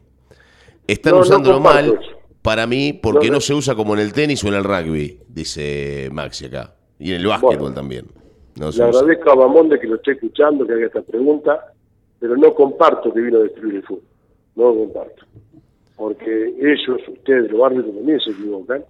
Están 0.87 1.15
usándolo 1.15 1.61
mal 1.61 1.99
para 2.43 2.67
mí 2.67 2.93
porque 2.93 3.31
no, 3.31 3.41
se 3.41 3.55
usa 3.55 3.75
como 3.75 3.95
en 3.95 4.01
el 4.01 4.13
tenis 4.13 4.45
o 4.45 4.49
en 4.49 4.55
el 4.55 4.65
rugby, 4.65 5.21
dice 5.29 6.11
Maxi 6.13 6.47
acá. 6.47 6.75
Y 7.03 7.13
el 7.15 7.27
básquetbol 7.27 7.75
también. 7.75 8.07
le 8.55 8.65
agradezco 8.65 9.33
a 9.33 9.35
Bamonde 9.35 9.81
que 9.81 9.89
lo 9.89 9.97
esté 9.97 10.13
escuchando, 10.13 10.65
que 10.65 10.75
haga 10.75 10.87
esta 10.87 11.03
pregunta, 11.03 11.73
pero 12.21 12.37
no 12.37 12.55
comparto 12.55 13.13
que 13.13 13.21
vino 13.21 13.39
a 13.39 13.43
destruir 13.43 13.75
el 13.75 13.83
fútbol. 13.83 14.05
No 14.55 14.69
lo 14.69 14.75
comparto. 14.85 15.25
Porque 15.97 16.55
ellos, 16.61 17.01
ustedes, 17.09 17.51
los 17.51 17.61
árbitros 17.61 17.97
también 17.97 18.21
se 18.21 18.31
equivocan. 18.31 18.85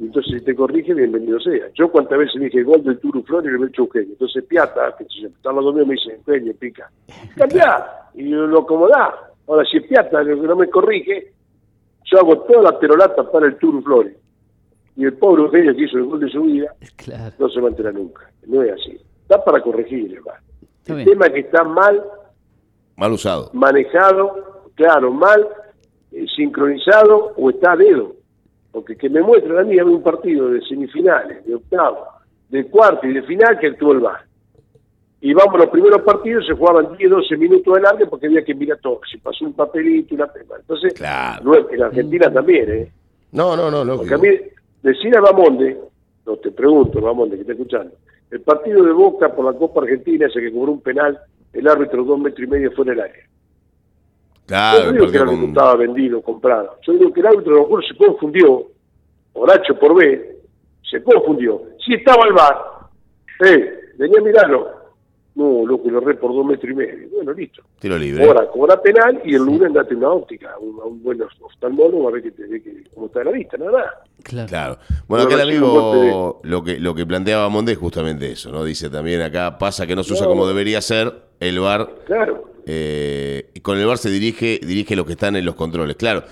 Entonces, 0.00 0.38
si 0.38 0.44
te 0.44 0.54
corrige, 0.54 0.94
bienvenido 0.94 1.40
sea. 1.40 1.68
Yo, 1.74 1.90
cuántas 1.90 2.18
veces 2.18 2.40
dije 2.40 2.62
gol 2.62 2.84
del 2.84 3.00
Turu 3.00 3.24
Flores 3.24 3.52
y 3.52 3.58
le 3.58 3.64
he 3.64 3.68
hecho 3.68 3.82
Eugenio. 3.82 4.12
Entonces, 4.12 4.44
Piata, 4.44 4.94
que 4.96 5.04
está 5.04 5.50
los 5.50 5.74
mío, 5.74 5.84
me 5.84 5.94
dice 5.94 6.12
Eugenio, 6.12 6.54
pica. 6.56 6.88
Cambia 7.36 7.86
y 8.14 8.22
lo 8.22 8.60
acomoda. 8.60 9.32
Ahora, 9.48 9.64
si 9.68 9.80
Piata 9.80 10.22
no 10.22 10.54
me 10.54 10.68
corrige, 10.68 11.32
yo 12.04 12.20
hago 12.20 12.38
toda 12.42 12.70
la 12.70 12.78
perolata 12.78 13.28
para 13.28 13.46
el 13.46 13.56
Turu 13.56 13.82
Flores. 13.82 14.14
Y 14.98 15.04
el 15.04 15.14
pobre 15.14 15.44
Eugenio 15.44 15.74
que 15.74 15.84
hizo 15.84 15.96
el 15.96 16.04
gol 16.04 16.20
de 16.20 16.28
su 16.28 16.42
vida, 16.42 16.74
no 17.38 17.48
se 17.48 17.60
va 17.60 17.70
nunca. 17.92 18.30
No 18.46 18.62
es 18.62 18.72
así. 18.72 19.00
Está 19.22 19.42
para 19.42 19.62
corregir, 19.62 20.12
hermano. 20.12 20.40
El 20.86 21.04
tema 21.04 21.26
es 21.26 21.32
que 21.32 21.40
está 21.40 21.64
mal 21.64 22.02
Mal 22.98 23.12
usado. 23.12 23.50
Manejado, 23.52 24.64
claro, 24.74 25.12
mal 25.12 25.46
eh, 26.10 26.26
sincronizado 26.34 27.32
o 27.36 27.48
está 27.48 27.72
a 27.72 27.76
dedo. 27.76 28.16
Porque 28.72 28.96
que 28.96 29.08
me 29.08 29.22
muestren 29.22 29.56
a 29.56 29.62
mí 29.62 29.78
un 29.78 30.02
partido 30.02 30.50
de 30.50 30.60
semifinales, 30.62 31.46
de 31.46 31.54
octavo, 31.54 32.04
de 32.48 32.66
cuarto 32.66 33.06
y 33.06 33.14
de 33.14 33.22
final 33.22 33.56
que 33.60 33.68
actuó 33.68 33.92
el 33.92 34.00
VAR. 34.00 34.26
Y 35.20 35.32
vamos, 35.32 35.60
los 35.60 35.68
primeros 35.68 36.02
partidos 36.02 36.44
se 36.44 36.54
jugaban 36.54 36.96
10, 36.96 37.08
12 37.08 37.36
minutos 37.36 37.72
de 37.72 37.80
largo 37.80 38.10
porque 38.10 38.26
había 38.26 38.44
que 38.44 38.54
mirar 38.54 38.78
todo. 38.78 39.00
Si 39.08 39.18
pasó 39.18 39.44
un 39.44 39.52
papelito, 39.52 40.16
una 40.16 40.26
pena. 40.26 40.56
Entonces, 40.58 40.92
claro. 40.94 41.70
en 41.70 41.82
Argentina 41.82 42.32
también, 42.32 42.70
¿eh? 42.70 42.92
No, 43.30 43.56
no, 43.56 43.70
no, 43.70 43.84
no. 43.84 43.96
Porque 43.96 44.14
a 44.14 44.18
mí, 44.18 44.28
decir 44.82 45.16
a 45.16 45.20
Bamonde, 45.20 45.78
no 46.26 46.36
te 46.36 46.50
pregunto, 46.50 47.00
Bamonde, 47.00 47.36
que 47.36 47.42
está 47.42 47.52
escuchando, 47.52 47.94
el 48.30 48.40
partido 48.40 48.84
de 48.84 48.92
Boca 48.92 49.34
por 49.34 49.44
la 49.44 49.58
Copa 49.58 49.82
Argentina, 49.82 50.26
ese 50.26 50.40
que 50.40 50.52
cobró 50.52 50.72
un 50.72 50.80
penal 50.80 51.18
el 51.52 51.66
árbitro 51.66 52.04
dos 52.04 52.18
metros 52.18 52.46
y 52.46 52.50
medio 52.50 52.70
fue 52.72 52.84
en 52.86 52.92
el 52.92 53.00
área. 53.00 53.24
Claro, 54.46 54.84
Yo 54.84 54.92
digo 54.92 55.10
que 55.10 55.16
el 55.16 55.22
árbitro 55.22 55.48
estaba 55.48 55.76
vendido, 55.76 56.22
comprado. 56.22 56.76
Yo 56.82 56.92
digo 56.92 57.12
que 57.12 57.20
el 57.20 57.26
árbitro 57.26 57.52
a 57.52 57.56
lo 57.56 57.62
mejor 57.62 57.86
se 57.86 57.96
confundió, 57.96 58.66
por 59.32 59.50
H 59.50 59.74
por 59.74 59.94
B, 59.94 60.36
se 60.90 61.02
confundió. 61.02 61.62
Si 61.84 61.94
estaba 61.94 62.26
el 62.26 62.32
bar, 62.32 62.56
eh, 63.44 63.80
venía 63.96 64.20
a 64.20 64.22
mirarlo. 64.22 64.77
No, 65.38 65.64
loco, 65.64 65.88
lo 65.88 66.00
re 66.00 66.16
por 66.16 66.34
dos 66.34 66.44
metros 66.44 66.72
y 66.72 66.74
medio. 66.74 67.08
Bueno, 67.14 67.32
listo. 67.32 67.62
Tiro 67.78 67.96
libre. 67.96 68.26
Ahora, 68.26 68.48
cobra 68.50 68.82
penal 68.82 69.22
y 69.24 69.36
el 69.36 69.44
lunes 69.44 69.72
date 69.72 69.94
una 69.94 70.10
óptica, 70.10 70.50
a 70.50 70.58
un, 70.58 71.00
buen 71.00 71.22
oftalmólogo 71.22 72.08
a 72.08 72.10
ver 72.10 72.24
que 72.24 72.32
te 72.32 72.44
ve 72.44 72.60
que, 72.60 72.82
cómo 72.92 73.06
está 73.06 73.22
la 73.22 73.30
vista, 73.30 73.56
nada. 73.56 74.02
Claro. 74.24 74.48
claro. 74.48 74.78
Bueno, 75.06 75.26
acá 75.26 75.36
el 75.36 75.42
amigo 75.42 76.40
lo 76.42 76.64
que, 76.64 76.80
lo 76.80 76.92
que 76.92 77.06
planteaba 77.06 77.48
Mondé 77.50 77.74
es 77.74 77.78
justamente 77.78 78.32
eso, 78.32 78.50
¿no? 78.50 78.64
Dice 78.64 78.90
también 78.90 79.22
acá, 79.22 79.58
pasa 79.58 79.86
que 79.86 79.94
no 79.94 80.02
se 80.02 80.14
usa 80.14 80.26
como 80.26 80.44
debería 80.44 80.80
ser 80.80 81.14
el 81.38 81.60
VAR. 81.60 81.88
Claro. 82.06 82.50
Eh, 82.66 83.48
y 83.54 83.60
con 83.60 83.78
el 83.78 83.86
VAR 83.86 83.98
se 83.98 84.10
dirige, 84.10 84.58
dirige 84.60 84.96
los 84.96 85.06
que 85.06 85.12
están 85.12 85.36
en 85.36 85.44
los 85.44 85.54
controles. 85.54 85.94
Claro. 85.94 86.24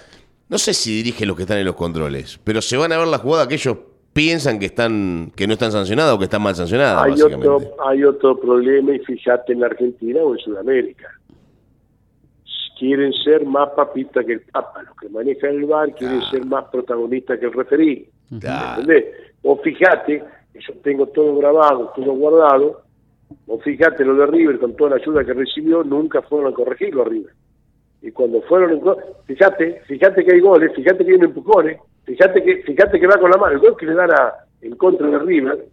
No 0.48 0.58
sé 0.58 0.74
si 0.74 0.96
dirige 0.96 1.26
los 1.26 1.36
que 1.36 1.42
están 1.44 1.58
en 1.58 1.64
los 1.64 1.76
controles, 1.76 2.40
pero 2.42 2.60
se 2.60 2.76
van 2.76 2.90
a 2.90 2.98
ver 2.98 3.06
la 3.06 3.18
jugada 3.18 3.46
que 3.46 3.54
ellos 3.54 3.76
piensan 4.16 4.58
que 4.58 4.66
están 4.66 5.30
que 5.36 5.46
no 5.46 5.52
están 5.52 5.70
sancionadas 5.70 6.14
o 6.14 6.18
que 6.18 6.24
están 6.24 6.40
mal 6.40 6.54
sancionadas. 6.54 7.04
Hay 7.04 7.20
otro, 7.20 7.60
hay 7.86 8.02
otro 8.02 8.40
problema 8.40 8.94
y 8.94 8.98
fíjate 9.00 9.52
en 9.52 9.60
la 9.60 9.66
Argentina 9.66 10.20
o 10.22 10.32
en 10.32 10.38
Sudamérica. 10.38 11.10
Quieren 12.78 13.12
ser 13.12 13.44
más 13.44 13.70
papita 13.70 14.24
que 14.24 14.34
el 14.34 14.40
Papa, 14.40 14.82
los 14.82 14.96
que 14.96 15.08
manejan 15.10 15.50
el 15.50 15.66
bar 15.66 15.94
quieren 15.94 16.22
ser 16.30 16.46
más 16.46 16.64
protagonistas 16.64 17.38
que 17.38 17.46
el 17.46 17.52
referí. 17.52 18.08
¿Entendés? 18.30 19.04
O 19.42 19.56
fíjate, 19.58 20.24
que 20.52 20.60
yo 20.60 20.74
tengo 20.82 21.06
todo 21.08 21.36
grabado, 21.36 21.92
todo 21.94 22.12
guardado, 22.12 22.82
o 23.46 23.58
fíjate 23.58 24.04
lo 24.04 24.14
de 24.14 24.26
River 24.26 24.58
con 24.58 24.76
toda 24.76 24.90
la 24.90 24.96
ayuda 24.96 25.24
que 25.24 25.34
recibió, 25.34 25.84
nunca 25.84 26.22
fueron 26.22 26.52
a 26.52 26.54
corregirlo 26.54 27.02
a 27.02 27.04
River. 27.06 27.32
Y 28.02 28.10
cuando 28.12 28.40
fueron, 28.42 28.80
fíjate, 29.26 29.82
fíjate 29.86 30.24
que 30.24 30.32
hay 30.32 30.40
goles, 30.40 30.72
fíjate 30.74 31.04
que 31.04 31.12
hay 31.12 31.18
empujones, 31.20 31.78
Fíjate 32.06 32.42
que, 32.42 32.62
fíjate 32.62 33.00
que 33.00 33.06
va 33.06 33.18
con 33.18 33.30
la 33.30 33.36
mano. 33.36 33.52
El 33.54 33.58
gol 33.58 33.76
que 33.76 33.86
le 33.86 33.94
dan 33.94 34.10
en 34.62 34.76
contra 34.76 35.06
de 35.08 35.18
River, 35.18 35.66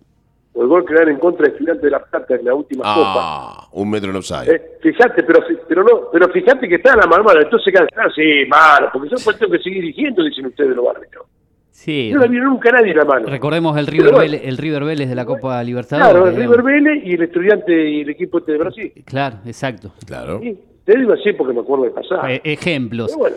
o 0.54 0.62
el 0.62 0.68
gol 0.68 0.86
que 0.86 0.94
le 0.94 1.00
dan 1.00 1.10
en 1.10 1.20
contra 1.20 1.46
de 1.46 1.54
Estudiantes 1.54 1.84
de 1.84 1.92
la 1.92 2.04
Plata 2.04 2.36
en 2.36 2.46
la 2.46 2.56
última 2.56 2.84
ah, 2.86 2.96
Copa. 2.96 3.80
Un 3.80 3.90
metro 3.90 4.10
en 4.10 4.16
offside. 4.16 4.52
Eh, 4.52 4.62
fíjate, 4.82 5.24
pero, 5.24 5.40
pero 5.68 5.84
no, 5.84 6.10
pero 6.12 6.30
fíjate 6.30 6.68
que 6.68 6.76
está 6.76 6.94
en 6.94 7.00
la 7.00 7.08
mano, 7.08 7.40
entonces 7.40 7.74
ah, 7.80 8.08
sí, 8.16 8.46
malo, 8.48 8.90
porque 8.92 9.10
yo 9.10 9.18
pues 9.24 9.38
tengo 9.38 9.52
que 9.52 9.60
seguir 9.60 9.82
dirigiendo, 9.82 10.24
dicen 10.24 10.48
ustedes 10.48 10.76
los 10.76 10.88
árbitros. 10.88 11.26
Sí. 11.72 12.12
No 12.14 12.20
la 12.20 12.28
vieron 12.28 12.50
nunca 12.50 12.72
nadie 12.72 12.94
la 12.94 13.04
mano. 13.04 13.28
Recordemos 13.28 13.78
el 13.78 13.88
River, 13.88 14.14
Vélez, 14.14 14.42
el 14.46 14.58
River 14.58 14.84
Vélez 14.84 15.10
de 15.10 15.16
la 15.16 15.26
Copa 15.26 15.62
Libertadores. 15.64 16.12
Claro, 16.12 16.28
el 16.30 16.36
River 16.36 16.62
Vélez 16.62 17.04
y 17.04 17.14
el 17.14 17.24
estudiante 17.24 17.90
y 17.90 18.02
el 18.02 18.10
equipo 18.10 18.38
este 18.38 18.54
de 18.54 18.58
Brasil. 18.60 18.94
Claro, 19.06 19.38
exacto. 19.46 19.92
Claro. 20.06 20.40
te 20.40 20.98
digo 20.98 21.14
así 21.14 21.34
porque 21.34 21.54
me 21.54 21.62
acuerdo 21.62 21.86
de 21.86 21.92
pasar. 21.92 22.32
Eh, 22.32 22.42
ejemplos. 22.44 23.18
bueno, 23.18 23.36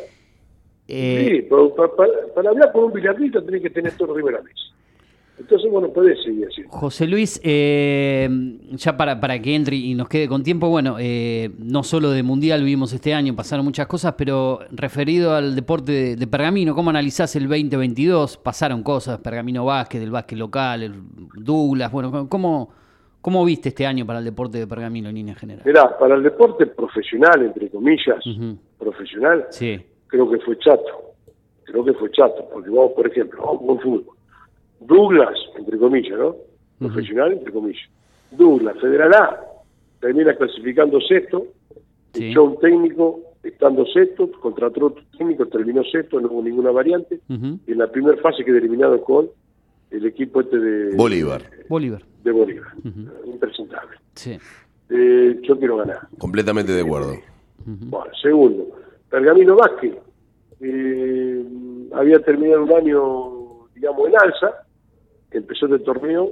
eh, 0.88 1.46
sí, 1.48 1.56
para, 2.34 2.50
hablar 2.50 2.72
con 2.72 2.84
un 2.84 2.92
billardista 2.92 3.42
tenés 3.44 3.62
que 3.62 3.70
tener 3.70 3.92
todo 3.96 4.14
River 4.14 4.36
a 4.36 4.40
Entonces, 5.38 5.70
bueno, 5.70 5.88
puede 5.88 6.16
seguir 6.22 6.46
así. 6.46 6.62
José 6.68 7.08
Luis, 7.08 7.40
eh, 7.42 8.28
ya 8.70 8.96
para, 8.96 9.20
para 9.20 9.38
que 9.40 9.54
entre 9.56 9.74
y 9.74 9.94
nos 9.94 10.08
quede 10.08 10.28
con 10.28 10.44
tiempo, 10.44 10.68
bueno, 10.68 10.96
eh, 11.00 11.50
no 11.58 11.82
solo 11.82 12.10
de 12.10 12.22
Mundial 12.22 12.60
vivimos 12.60 12.92
este 12.92 13.14
año, 13.14 13.34
pasaron 13.34 13.64
muchas 13.64 13.88
cosas, 13.88 14.14
pero 14.16 14.60
referido 14.70 15.34
al 15.34 15.56
deporte 15.56 16.14
de, 16.14 16.26
Pergamino, 16.28 16.74
¿cómo 16.74 16.90
analizás 16.90 17.34
el 17.34 17.48
2022? 17.48 18.36
Pasaron 18.36 18.84
cosas, 18.84 19.18
Pergamino 19.18 19.64
Básquet, 19.64 20.00
el 20.00 20.12
básquet 20.12 20.38
local, 20.38 20.84
el 20.84 20.94
Douglas, 21.34 21.90
bueno, 21.90 22.28
¿cómo, 22.28 22.70
¿cómo 23.20 23.44
viste 23.44 23.70
este 23.70 23.86
año 23.86 24.06
para 24.06 24.20
el 24.20 24.24
deporte 24.24 24.58
de 24.58 24.68
Pergamino 24.68 25.08
en 25.08 25.16
línea 25.16 25.34
general? 25.34 25.64
Mirá, 25.66 25.98
para 25.98 26.14
el 26.14 26.22
deporte 26.22 26.64
profesional, 26.66 27.42
entre 27.42 27.70
comillas, 27.70 28.22
profesional, 28.78 29.46
sí 29.50 29.84
creo 30.08 30.30
que 30.30 30.38
fue 30.38 30.58
chato. 30.58 31.14
Creo 31.64 31.84
que 31.84 31.94
fue 31.94 32.10
chato, 32.12 32.48
porque 32.52 32.70
vamos, 32.70 32.92
por 32.92 33.06
ejemplo, 33.06 33.42
vamos 33.44 33.62
con 33.66 33.80
fútbol. 33.80 34.14
Douglas, 34.80 35.36
entre 35.56 35.78
comillas, 35.78 36.18
¿no? 36.18 36.36
Profesional, 36.78 37.32
entre 37.32 37.52
comillas. 37.52 37.88
Douglas, 38.30 38.76
Federal 38.80 39.14
A, 39.14 39.40
termina 40.00 40.34
clasificando 40.36 41.00
sexto, 41.00 41.46
echó 42.14 42.44
un 42.44 42.58
técnico 42.60 43.20
estando 43.42 43.86
sexto, 43.86 44.30
contrató 44.40 44.86
otro 44.86 45.04
técnico, 45.16 45.46
terminó 45.46 45.82
sexto, 45.84 46.20
no 46.20 46.28
hubo 46.28 46.42
ninguna 46.42 46.70
variante, 46.70 47.20
y 47.28 47.72
en 47.72 47.78
la 47.78 47.90
primera 47.90 48.20
fase 48.20 48.44
quedó 48.44 48.58
eliminado 48.58 49.00
con 49.02 49.28
el 49.90 50.06
equipo 50.06 50.40
este 50.40 50.58
de 50.58 50.96
Bolívar. 50.96 51.42
Bolívar. 51.68 52.02
De 52.22 52.32
Bolívar. 52.32 52.72
Impresentable. 53.24 53.96
Sí. 54.14 54.38
Eh, 54.90 55.40
yo 55.42 55.58
quiero 55.58 55.78
ganar. 55.78 56.08
Completamente 56.18 56.72
de 56.72 56.82
acuerdo. 56.82 57.14
Bueno, 57.64 58.12
segundo, 58.20 58.68
Pergamino 59.16 59.56
Vázquez 59.56 59.94
eh, 60.60 61.42
había 61.94 62.20
terminado 62.20 62.64
un 62.64 62.72
año, 62.74 63.66
digamos, 63.74 64.08
en 64.08 64.14
alza, 64.14 64.66
empezó 65.30 65.64
el 65.64 65.82
torneo 65.82 66.30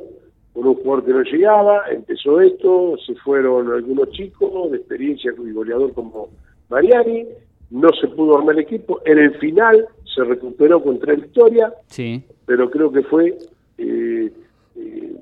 con 0.53 0.67
un 0.67 0.75
jugador 0.75 1.07
que 1.07 1.13
no 1.13 1.23
llegaba, 1.23 1.85
empezó 1.91 2.43
esto, 2.43 2.97
se 3.07 3.15
fueron 3.15 3.73
algunos 3.73 4.11
chicos 4.11 4.71
de 4.71 4.77
experiencia 4.77 5.33
y 5.35 5.53
goleador 5.53 5.95
como 5.95 6.29
Mariani, 6.69 7.25
no 7.71 7.89
se 7.99 8.07
pudo 8.09 8.37
armar 8.37 8.57
el 8.57 8.65
equipo, 8.65 9.01
en 9.07 9.17
el 9.17 9.35
final 9.39 9.89
se 10.15 10.23
recuperó 10.23 10.83
contra 10.83 11.15
victoria, 11.15 11.73
sí. 11.87 12.23
pero 12.45 12.69
creo 12.69 12.93
que 12.93 13.03
fue, 13.05 13.39
eh, 13.79 14.31
eh, 14.77 15.17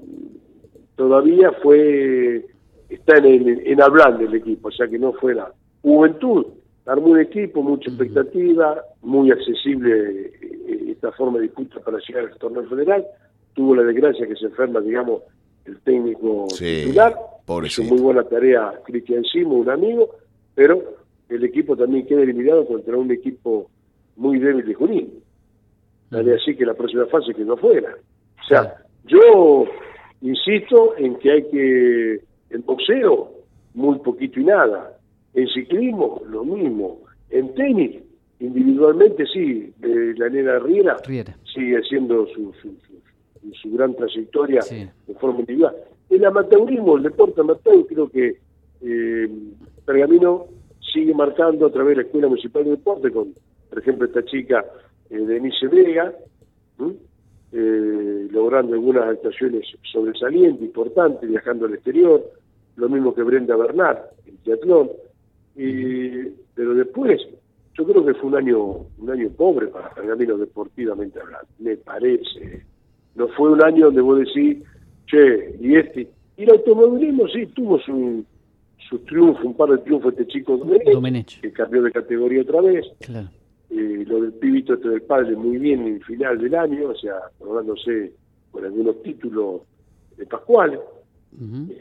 todavía 0.97 1.53
fue, 1.63 2.45
está 2.89 3.19
en, 3.19 3.63
en 3.65 3.81
hablando 3.81 4.25
el 4.25 4.35
equipo, 4.35 4.67
o 4.67 4.73
sea 4.73 4.89
que 4.89 4.99
no 4.99 5.13
fue 5.13 5.37
la 5.37 5.53
juventud, 5.81 6.47
armó 6.87 7.09
un 7.09 7.21
equipo, 7.21 7.63
mucha 7.63 7.91
expectativa, 7.91 8.83
muy 9.03 9.31
accesible 9.31 10.33
eh, 10.41 10.91
esta 10.91 11.13
forma 11.13 11.39
de 11.39 11.45
disputa 11.45 11.81
para 11.81 11.99
llegar 11.99 12.25
al 12.25 12.39
torneo 12.39 12.69
federal. 12.69 13.05
Tuvo 13.55 13.77
la 13.77 13.83
desgracia 13.83 14.27
que 14.27 14.37
se 14.37 14.47
enferma, 14.47 14.81
digamos, 14.81 15.23
el 15.65 15.79
técnico 15.81 16.49
titular. 16.59 17.17
Hizo 17.65 17.83
muy 17.85 18.01
buena 18.01 18.25
tarea 18.25 18.73
Cristian 18.85 19.25
Simo, 19.25 19.57
un 19.57 19.69
amigo, 19.69 20.11
pero 20.55 20.83
el 21.29 21.45
equipo 21.45 21.77
también 21.77 22.07
queda 22.07 22.23
eliminado 22.23 22.67
contra 22.67 22.97
un 22.97 23.11
equipo 23.11 23.71
muy 24.17 24.39
débil 24.39 24.65
de 24.67 24.75
Junín. 24.75 25.23
Dale 26.11 26.35
así 26.35 26.55
que 26.55 26.67
la 26.67 26.75
próxima 26.75 27.07
fase 27.07 27.35
quedó 27.35 27.57
fuera. 27.57 27.97
O 28.43 28.47
sea, 28.47 28.77
yo 29.05 29.65
insisto 30.21 30.95
en 30.99 31.17
que 31.17 31.33
hay 31.33 31.43
que, 31.51 32.21
en 32.51 32.65
boxeo, 32.65 33.33
muy 33.75 33.99
poquito 34.01 34.41
y 34.41 34.45
nada. 34.45 34.97
En 35.35 35.49
ciclismo, 35.49 36.23
lo 36.27 36.45
mismo. 36.45 37.01
En 37.31 37.55
tenis, 37.55 38.03
individualmente 38.41 39.25
sí, 39.27 39.73
la 39.81 40.29
nena 40.29 40.59
Riera, 40.59 40.99
sigue 41.05 41.77
haciendo 41.77 42.27
su, 42.29 42.53
su, 43.53 43.73
gran 43.73 43.95
trayectoria 43.95 44.61
de 44.71 45.15
forma 45.15 45.41
individual. 45.41 45.75
El 46.11 46.25
amateurismo, 46.25 46.97
el 46.97 47.05
deporte 47.05 47.41
amateur, 47.41 47.87
creo 47.87 48.09
que 48.11 48.37
eh, 48.83 49.31
Pergamino 49.87 50.47
sigue 50.93 51.15
marcando 51.15 51.67
a 51.67 51.73
través 51.73 51.97
de 51.97 52.03
la 52.03 52.07
Escuela 52.09 52.29
Municipal 52.29 52.65
de 52.65 52.71
Deporte, 52.71 53.11
con, 53.11 53.35
por 53.71 53.79
ejemplo, 53.79 54.07
esta 54.07 54.25
chica 54.25 54.65
eh, 55.11 55.17
Denise 55.17 55.69
Vega, 55.69 56.13
eh, 57.53 58.29
logrando 58.31 58.75
algunas 58.75 59.05
actuaciones 59.05 59.67
sobresalientes, 59.91 60.63
importantes, 60.63 61.29
viajando 61.29 61.67
al 61.67 61.75
exterior, 61.75 62.23
lo 62.77 62.89
mismo 62.89 63.15
que 63.15 63.23
Brenda 63.23 63.57
Bernard, 63.57 63.99
en 64.27 64.37
teatrón. 64.39 64.91
Y, 65.57 66.29
pero 66.55 66.75
después, 66.75 67.21
yo 67.75 67.87
creo 67.87 68.05
que 68.05 68.15
fue 68.15 68.31
un 68.31 68.37
año 68.37 68.59
un 68.99 69.11
año 69.11 69.29
pobre 69.31 69.69
para 69.69 69.91
Pergamino 69.91 70.37
deportivamente 70.39 71.21
hablando, 71.21 71.49
me 71.59 71.77
parece. 71.77 72.65
No 73.15 73.29
fue 73.29 73.51
un 73.51 73.63
año 73.63 73.87
donde 73.87 74.01
vos 74.01 74.19
decís, 74.19 74.65
che, 75.07 75.57
y 75.61 75.77
este. 75.77 76.09
Y 76.37 76.45
el 76.45 76.51
automovilismo 76.51 77.29
sí 77.29 77.47
tuvo 77.47 77.79
su, 77.81 78.25
su 78.89 78.99
triunfo, 79.01 79.47
un 79.47 79.55
par 79.55 79.71
de 79.71 79.79
triunfos 79.79 80.13
este 80.13 80.27
chico 80.27 80.57
Domenech, 80.57 81.41
que 81.41 81.53
cambió 81.53 81.83
de 81.83 81.93
categoría 81.93 82.43
otra 82.43 82.61
vez. 82.61 82.87
Eh, 83.71 84.05
lo 84.07 84.21
del 84.21 84.33
pibito 84.35 84.75
este 84.75 84.89
del 84.89 85.03
padre 85.03 85.35
muy 85.35 85.57
bien 85.57 85.81
en 85.87 85.95
el 85.95 86.05
final 86.05 86.39
del 86.39 86.55
año, 86.55 86.91
o 86.91 86.95
sea, 86.95 87.15
probándose 87.39 88.13
con 88.51 88.65
algunos 88.65 89.03
títulos 89.03 89.63
de 90.17 90.27
Pascual. 90.27 90.79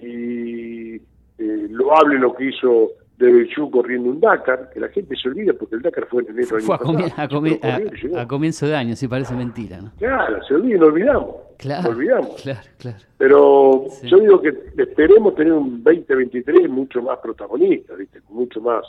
Y 0.02 0.96
eh, 0.96 1.68
lo 1.70 1.98
hable 1.98 2.18
lo 2.18 2.34
que 2.34 2.46
hizo 2.46 2.92
de 3.22 3.32
Belchú 3.32 3.70
corriendo 3.70 4.10
un 4.10 4.20
Dakar, 4.20 4.70
que 4.74 4.80
la 4.80 4.90
gente 4.90 5.16
se 5.16 5.30
olvida 5.30 5.54
porque 5.54 5.76
el 5.76 5.82
Dakar 5.82 6.08
fue 6.08 6.24
en 6.24 6.30
enero 6.32 6.60
fue 6.60 6.76
a, 6.76 8.28
comienzo 8.28 8.68
de 8.68 8.76
año, 8.76 8.96
si 8.96 9.08
parece 9.08 9.36
mentira. 9.36 9.80
¿no? 9.80 9.92
Claro, 9.98 10.44
se 10.44 10.56
olvida 10.56 10.76
y 10.76 10.80
nos 10.80 10.90
olvidamos. 10.90 11.36
Claro, 11.58 11.90
olvidamos. 11.92 12.42
Claro, 12.42 12.68
claro. 12.80 12.98
Pero 13.18 13.86
yo 14.04 14.20
digo 14.20 14.42
que 14.42 14.54
esperemos 14.78 15.36
tener 15.36 15.54
un 15.54 15.84
2023 15.84 16.68
mucho 16.70 17.02
más 17.04 17.20
protagonista, 17.20 17.94
¿viste? 17.94 18.22
Con 18.22 18.38
mucho 18.38 18.60
más. 18.60 18.84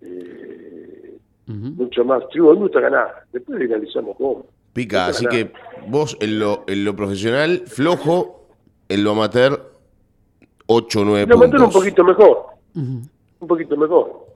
Eh, 0.00 1.16
mucho 1.46 2.04
más. 2.04 2.28
Triunfo, 2.30 2.54
me 2.54 2.60
gusta 2.60 2.80
ganar. 2.80 3.22
Después 3.32 3.60
analizamos 3.60 4.16
cómo. 4.16 4.46
Pica, 4.72 5.06
así 5.06 5.26
que 5.26 5.52
vos 5.86 6.16
en 6.20 6.40
lo, 6.40 6.64
en 6.66 6.84
lo 6.84 6.94
profesional, 6.96 7.62
flojo, 7.66 8.48
en 8.88 9.04
lo 9.04 9.12
amateur, 9.12 9.72
8 10.66 11.04
9 11.04 11.20
puntos. 11.22 11.22
En 11.22 11.28
lo 11.28 11.44
amateur 11.44 11.62
un 11.62 11.72
poquito 11.72 12.04
mejor 12.04 12.58
un 13.40 13.48
poquito 13.48 13.76
mejor. 13.76 14.26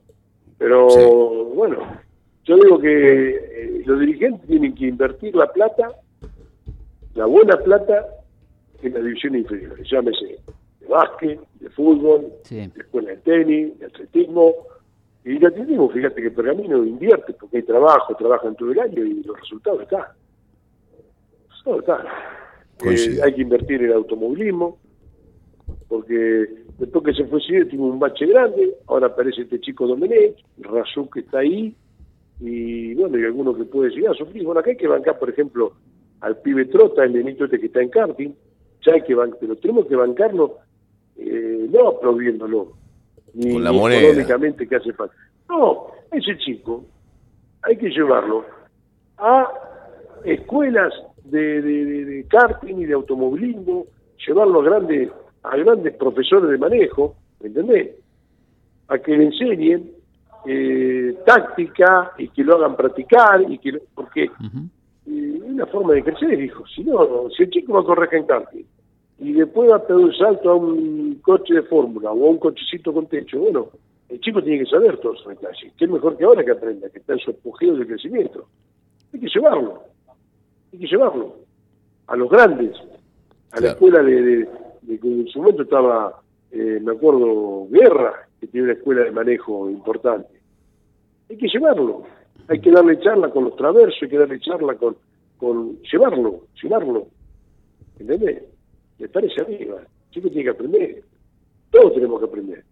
Pero 0.57 0.87
bueno, 1.55 1.77
yo 2.45 2.55
digo 2.57 2.79
que 2.79 3.29
eh, 3.29 3.83
los 3.85 3.99
dirigentes 3.99 4.47
tienen 4.47 4.75
que 4.75 4.87
invertir 4.87 5.35
la 5.35 5.51
plata, 5.51 5.91
la 7.15 7.25
buena 7.25 7.57
plata, 7.57 8.07
en 8.81 8.93
la 8.93 8.99
división 8.99 9.35
inferior. 9.35 9.81
Llámese 9.83 10.25
de 10.79 10.87
básquet, 10.87 11.39
de 11.59 11.69
fútbol, 11.69 12.33
de 12.49 12.71
escuela 12.75 13.11
de 13.11 13.17
tenis, 13.17 13.79
de 13.79 13.85
atletismo. 13.85 14.53
Y 15.25 15.37
el 15.37 15.45
atletismo, 15.45 15.89
fíjate 15.89 16.21
que 16.21 16.31
Pergamino 16.31 16.83
invierte 16.83 17.33
porque 17.33 17.57
hay 17.57 17.63
trabajo, 17.63 18.15
trabajan 18.15 18.55
todo 18.55 18.71
el 18.71 18.79
año 18.79 19.03
y 19.03 19.23
los 19.23 19.39
resultados 19.39 19.81
están. 19.83 20.05
Todo 21.63 21.79
está. 21.79 22.05
Eh, 22.83 23.19
hay 23.23 23.33
que 23.33 23.41
invertir 23.41 23.81
en 23.81 23.91
el 23.91 23.93
automovilismo, 23.93 24.77
porque 25.87 26.62
Después 26.83 27.05
que 27.05 27.13
se 27.13 27.29
fue 27.29 27.39
Cide 27.39 27.63
tuvo 27.63 27.87
un 27.87 27.97
bache 27.97 28.25
grande, 28.25 28.75
ahora 28.87 29.07
aparece 29.07 29.43
este 29.43 29.57
chico 29.61 29.87
Domenech, 29.87 30.35
Razú 30.57 31.09
que 31.09 31.21
está 31.21 31.39
ahí, 31.39 31.73
y 32.41 32.93
bueno, 32.95 33.15
hay 33.15 33.23
algunos 33.23 33.55
que 33.55 33.63
puede 33.63 33.89
llegar 33.91 34.11
a 34.11 34.17
sufrir. 34.17 34.43
Bueno, 34.43 34.59
acá 34.59 34.71
hay 34.71 34.75
que 34.75 34.89
bancar, 34.89 35.17
por 35.17 35.29
ejemplo, 35.29 35.71
al 36.19 36.41
pibe 36.41 36.65
Trota, 36.65 37.05
el 37.05 37.13
nenito 37.13 37.45
este 37.45 37.57
que 37.57 37.67
está 37.67 37.81
en 37.81 37.87
karting, 37.87 38.31
ya 38.85 38.95
hay 38.95 39.01
que 39.03 39.15
bancar, 39.15 39.37
pero 39.39 39.55
tenemos 39.55 39.85
que 39.85 39.95
bancarlo 39.95 40.57
eh, 41.15 41.69
no 41.71 41.87
aplaudiéndolo, 41.87 42.73
ni, 43.33 43.53
Con 43.53 43.63
la 43.63 43.69
económicamente 43.69 44.67
que 44.67 44.75
hace 44.75 44.91
falta. 44.91 45.15
No, 45.47 45.87
ese 46.11 46.37
chico 46.37 46.83
hay 47.61 47.77
que 47.77 47.91
llevarlo 47.91 48.43
a 49.19 49.47
escuelas 50.25 50.93
de, 51.23 51.61
de, 51.61 52.05
de 52.05 52.27
karting 52.27 52.75
y 52.75 52.85
de 52.87 52.93
automovilismo, 52.93 53.85
llevarlo 54.27 54.59
a 54.59 54.63
grandes 54.65 55.09
a 55.43 55.57
grandes 55.57 55.95
profesores 55.95 56.49
de 56.49 56.57
manejo, 56.57 57.15
¿me 57.41 57.47
entendés? 57.47 57.95
A 58.87 58.97
que 58.97 59.17
le 59.17 59.25
enseñen 59.25 59.91
eh, 60.45 61.17
táctica 61.25 62.11
y 62.17 62.27
que 62.29 62.43
lo 62.43 62.55
hagan 62.55 62.75
practicar, 62.75 63.41
y 63.49 63.57
que 63.57 63.79
porque 63.93 64.23
eh, 64.23 64.29
es 65.05 65.41
una 65.41 65.65
forma 65.67 65.93
de 65.93 66.03
crecer, 66.03 66.41
hijo. 66.41 66.65
Si 66.67 66.83
no, 66.83 67.29
si 67.35 67.43
el 67.43 67.49
chico 67.49 67.73
va 67.73 67.81
a 67.81 67.83
correr 67.83 68.13
en 68.13 68.25
karting 68.25 68.65
y 69.19 69.33
después 69.33 69.69
va 69.69 69.77
a 69.77 69.85
pedir 69.85 70.05
un 70.05 70.13
salto 70.13 70.51
a 70.51 70.55
un 70.55 71.15
coche 71.21 71.53
de 71.53 71.63
fórmula 71.63 72.11
o 72.11 72.27
a 72.27 72.29
un 72.29 72.37
cochecito 72.37 72.93
con 72.93 73.07
techo, 73.07 73.39
bueno, 73.39 73.69
el 74.09 74.19
chico 74.19 74.41
tiene 74.41 74.63
que 74.63 74.69
saber 74.69 74.97
todos 74.97 75.19
esos 75.19 75.29
detalles. 75.29 75.73
Que 75.77 75.85
es 75.85 75.91
mejor 75.91 76.17
que 76.17 76.23
ahora 76.23 76.43
que 76.43 76.51
aprenda, 76.51 76.89
que 76.89 76.99
está 76.99 77.13
en 77.13 77.19
su 77.19 77.31
apogeo 77.31 77.75
de 77.75 77.87
crecimiento. 77.87 78.47
Hay 79.13 79.19
que 79.19 79.27
llevarlo, 79.27 79.83
hay 80.71 80.79
que 80.79 80.87
llevarlo 80.87 81.35
a 82.07 82.15
los 82.15 82.29
grandes, 82.29 82.75
a 83.51 83.59
la 83.61 83.69
escuela 83.69 84.01
de, 84.03 84.21
de 84.21 84.47
que 84.85 84.99
en 85.01 85.27
su 85.27 85.39
momento 85.39 85.63
estaba, 85.63 86.21
eh, 86.51 86.79
me 86.81 86.91
acuerdo, 86.93 87.67
Guerra, 87.69 88.27
que 88.39 88.47
tiene 88.47 88.65
una 88.65 88.73
escuela 88.73 89.03
de 89.03 89.11
manejo 89.11 89.69
importante. 89.69 90.29
Hay 91.29 91.37
que 91.37 91.47
llevarlo, 91.47 92.03
hay 92.47 92.59
que 92.59 92.71
darle 92.71 92.99
charla 92.99 93.29
con 93.29 93.45
los 93.45 93.55
traversos, 93.55 94.03
hay 94.03 94.09
que 94.09 94.17
darle 94.17 94.39
charla 94.39 94.75
con, 94.75 94.95
con 95.37 95.81
llevarlo, 95.83 96.41
llevarlo. 96.61 97.07
¿Entendés? 97.99 98.43
Me 98.99 99.07
parece 99.09 99.41
a 99.41 99.45
mí, 99.45 99.57
chico 100.11 100.29
tiene 100.29 100.43
que 100.43 100.49
aprender. 100.49 101.03
Todos 101.71 101.93
tenemos 101.93 102.19
que 102.19 102.25
aprender. 102.25 102.63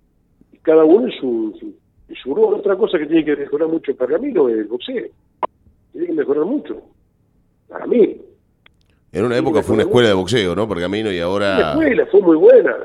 Y 0.52 0.58
cada 0.58 0.84
uno 0.84 1.08
en 1.08 1.14
su, 1.20 1.58
su, 1.60 1.74
su 2.16 2.36
rol. 2.36 2.54
Otra 2.56 2.76
cosa 2.76 2.98
que 2.98 3.08
tiene 3.08 3.26
que 3.26 3.36
mejorar 3.36 3.68
mucho 3.68 3.92
el 3.92 3.98
pergamino 3.98 4.50
es 4.50 4.58
el 4.58 4.66
boxeo. 4.66 5.08
Tiene 5.92 6.08
que 6.08 6.14
mejorar 6.14 6.46
mucho. 6.46 6.82
Para 7.68 7.88
mí, 7.88 8.22
en 9.12 9.26
una 9.26 9.38
época 9.38 9.62
fue 9.62 9.76
una 9.76 9.84
escuela 9.84 10.08
de 10.10 10.14
boxeo, 10.14 10.56
¿no? 10.56 10.68
Pergamino 10.70 11.12
y 11.12 11.20
ahora... 11.20 11.60
La 11.60 11.72
escuela 11.72 12.06
fue 12.06 12.22
muy 12.22 12.38
buena. 12.38 12.76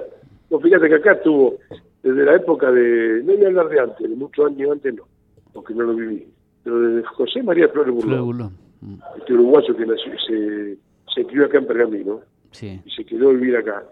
No, 0.50 0.58
fíjate 0.58 0.88
que 0.88 0.94
acá 0.96 1.12
estuvo 1.12 1.58
desde 2.02 2.24
la 2.24 2.34
época 2.34 2.70
de... 2.72 3.22
No 3.22 3.34
voy 3.34 3.44
a 3.44 3.48
hablar 3.48 3.68
de 3.68 3.80
antes, 3.80 4.10
de 4.10 4.16
muchos 4.16 4.46
años 4.46 4.72
antes 4.72 4.94
no, 4.94 5.04
porque 5.52 5.74
no 5.74 5.84
lo 5.84 5.94
viví. 5.94 6.26
Pero 6.64 6.80
desde 6.80 7.06
José 7.08 7.42
María 7.44 7.68
Flores 7.68 7.94
Burlón. 7.94 8.52
Mm. 8.80 8.94
Este 9.18 9.34
uruguayo 9.34 9.76
que 9.76 9.86
nació, 9.86 10.12
se, 10.26 10.76
se 11.14 11.26
crió 11.26 11.46
acá 11.46 11.58
en 11.58 11.66
Pergamino. 11.66 12.20
Sí. 12.50 12.80
Y 12.84 12.90
se 12.90 13.04
quedó 13.04 13.30
a 13.30 13.32
vivir 13.32 13.56
acá. 13.56 13.84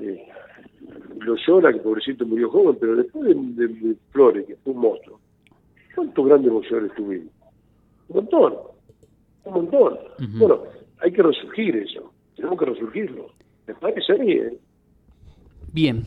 Eh, 0.00 0.28
lo 1.20 1.36
llora, 1.36 1.72
que 1.72 1.78
pobrecito 1.78 2.26
murió 2.26 2.50
joven, 2.50 2.76
pero 2.78 2.96
después 2.96 3.34
de, 3.56 3.96
Flores, 4.10 4.46
que 4.46 4.56
fue 4.56 4.74
un 4.74 4.80
monstruo. 4.80 5.20
¿Cuántos 5.94 6.26
grandes 6.26 6.52
boxeadores 6.52 6.94
tuvimos? 6.94 7.32
Un 8.08 8.16
montón. 8.16 8.54
Un 9.44 9.54
montón. 9.54 9.98
Bueno 10.38 10.81
hay 11.02 11.12
que 11.12 11.22
resurgir 11.22 11.76
eso, 11.76 12.12
tenemos 12.36 12.58
que 12.58 12.64
resurgirlo. 12.66 13.30
Me 13.66 13.74
parece 13.74 14.14
bien. 14.14 14.58
Bien. 15.72 16.06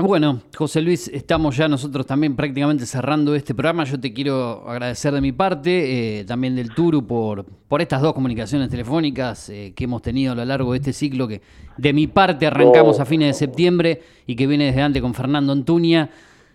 Bueno, 0.00 0.42
José 0.56 0.80
Luis, 0.80 1.08
estamos 1.08 1.56
ya 1.56 1.66
nosotros 1.66 2.06
también 2.06 2.36
prácticamente 2.36 2.86
cerrando 2.86 3.34
este 3.34 3.52
programa. 3.52 3.82
Yo 3.82 3.98
te 3.98 4.12
quiero 4.12 4.68
agradecer 4.68 5.12
de 5.12 5.20
mi 5.20 5.32
parte, 5.32 6.20
eh, 6.20 6.24
también 6.24 6.54
del 6.54 6.72
Turu, 6.72 7.04
por, 7.04 7.44
por 7.44 7.82
estas 7.82 8.00
dos 8.00 8.12
comunicaciones 8.12 8.68
telefónicas 8.68 9.50
eh, 9.50 9.72
que 9.74 9.84
hemos 9.84 10.00
tenido 10.00 10.32
a 10.32 10.36
lo 10.36 10.44
largo 10.44 10.70
de 10.72 10.78
este 10.78 10.92
ciclo, 10.92 11.26
que 11.26 11.40
de 11.76 11.92
mi 11.92 12.06
parte 12.06 12.46
arrancamos 12.46 13.00
a 13.00 13.06
fines 13.06 13.28
de 13.28 13.34
septiembre 13.34 14.00
y 14.24 14.36
que 14.36 14.46
viene 14.46 14.66
desde 14.66 14.82
antes 14.82 15.02
con 15.02 15.14
Fernando 15.14 15.52
Antuña. 15.52 16.10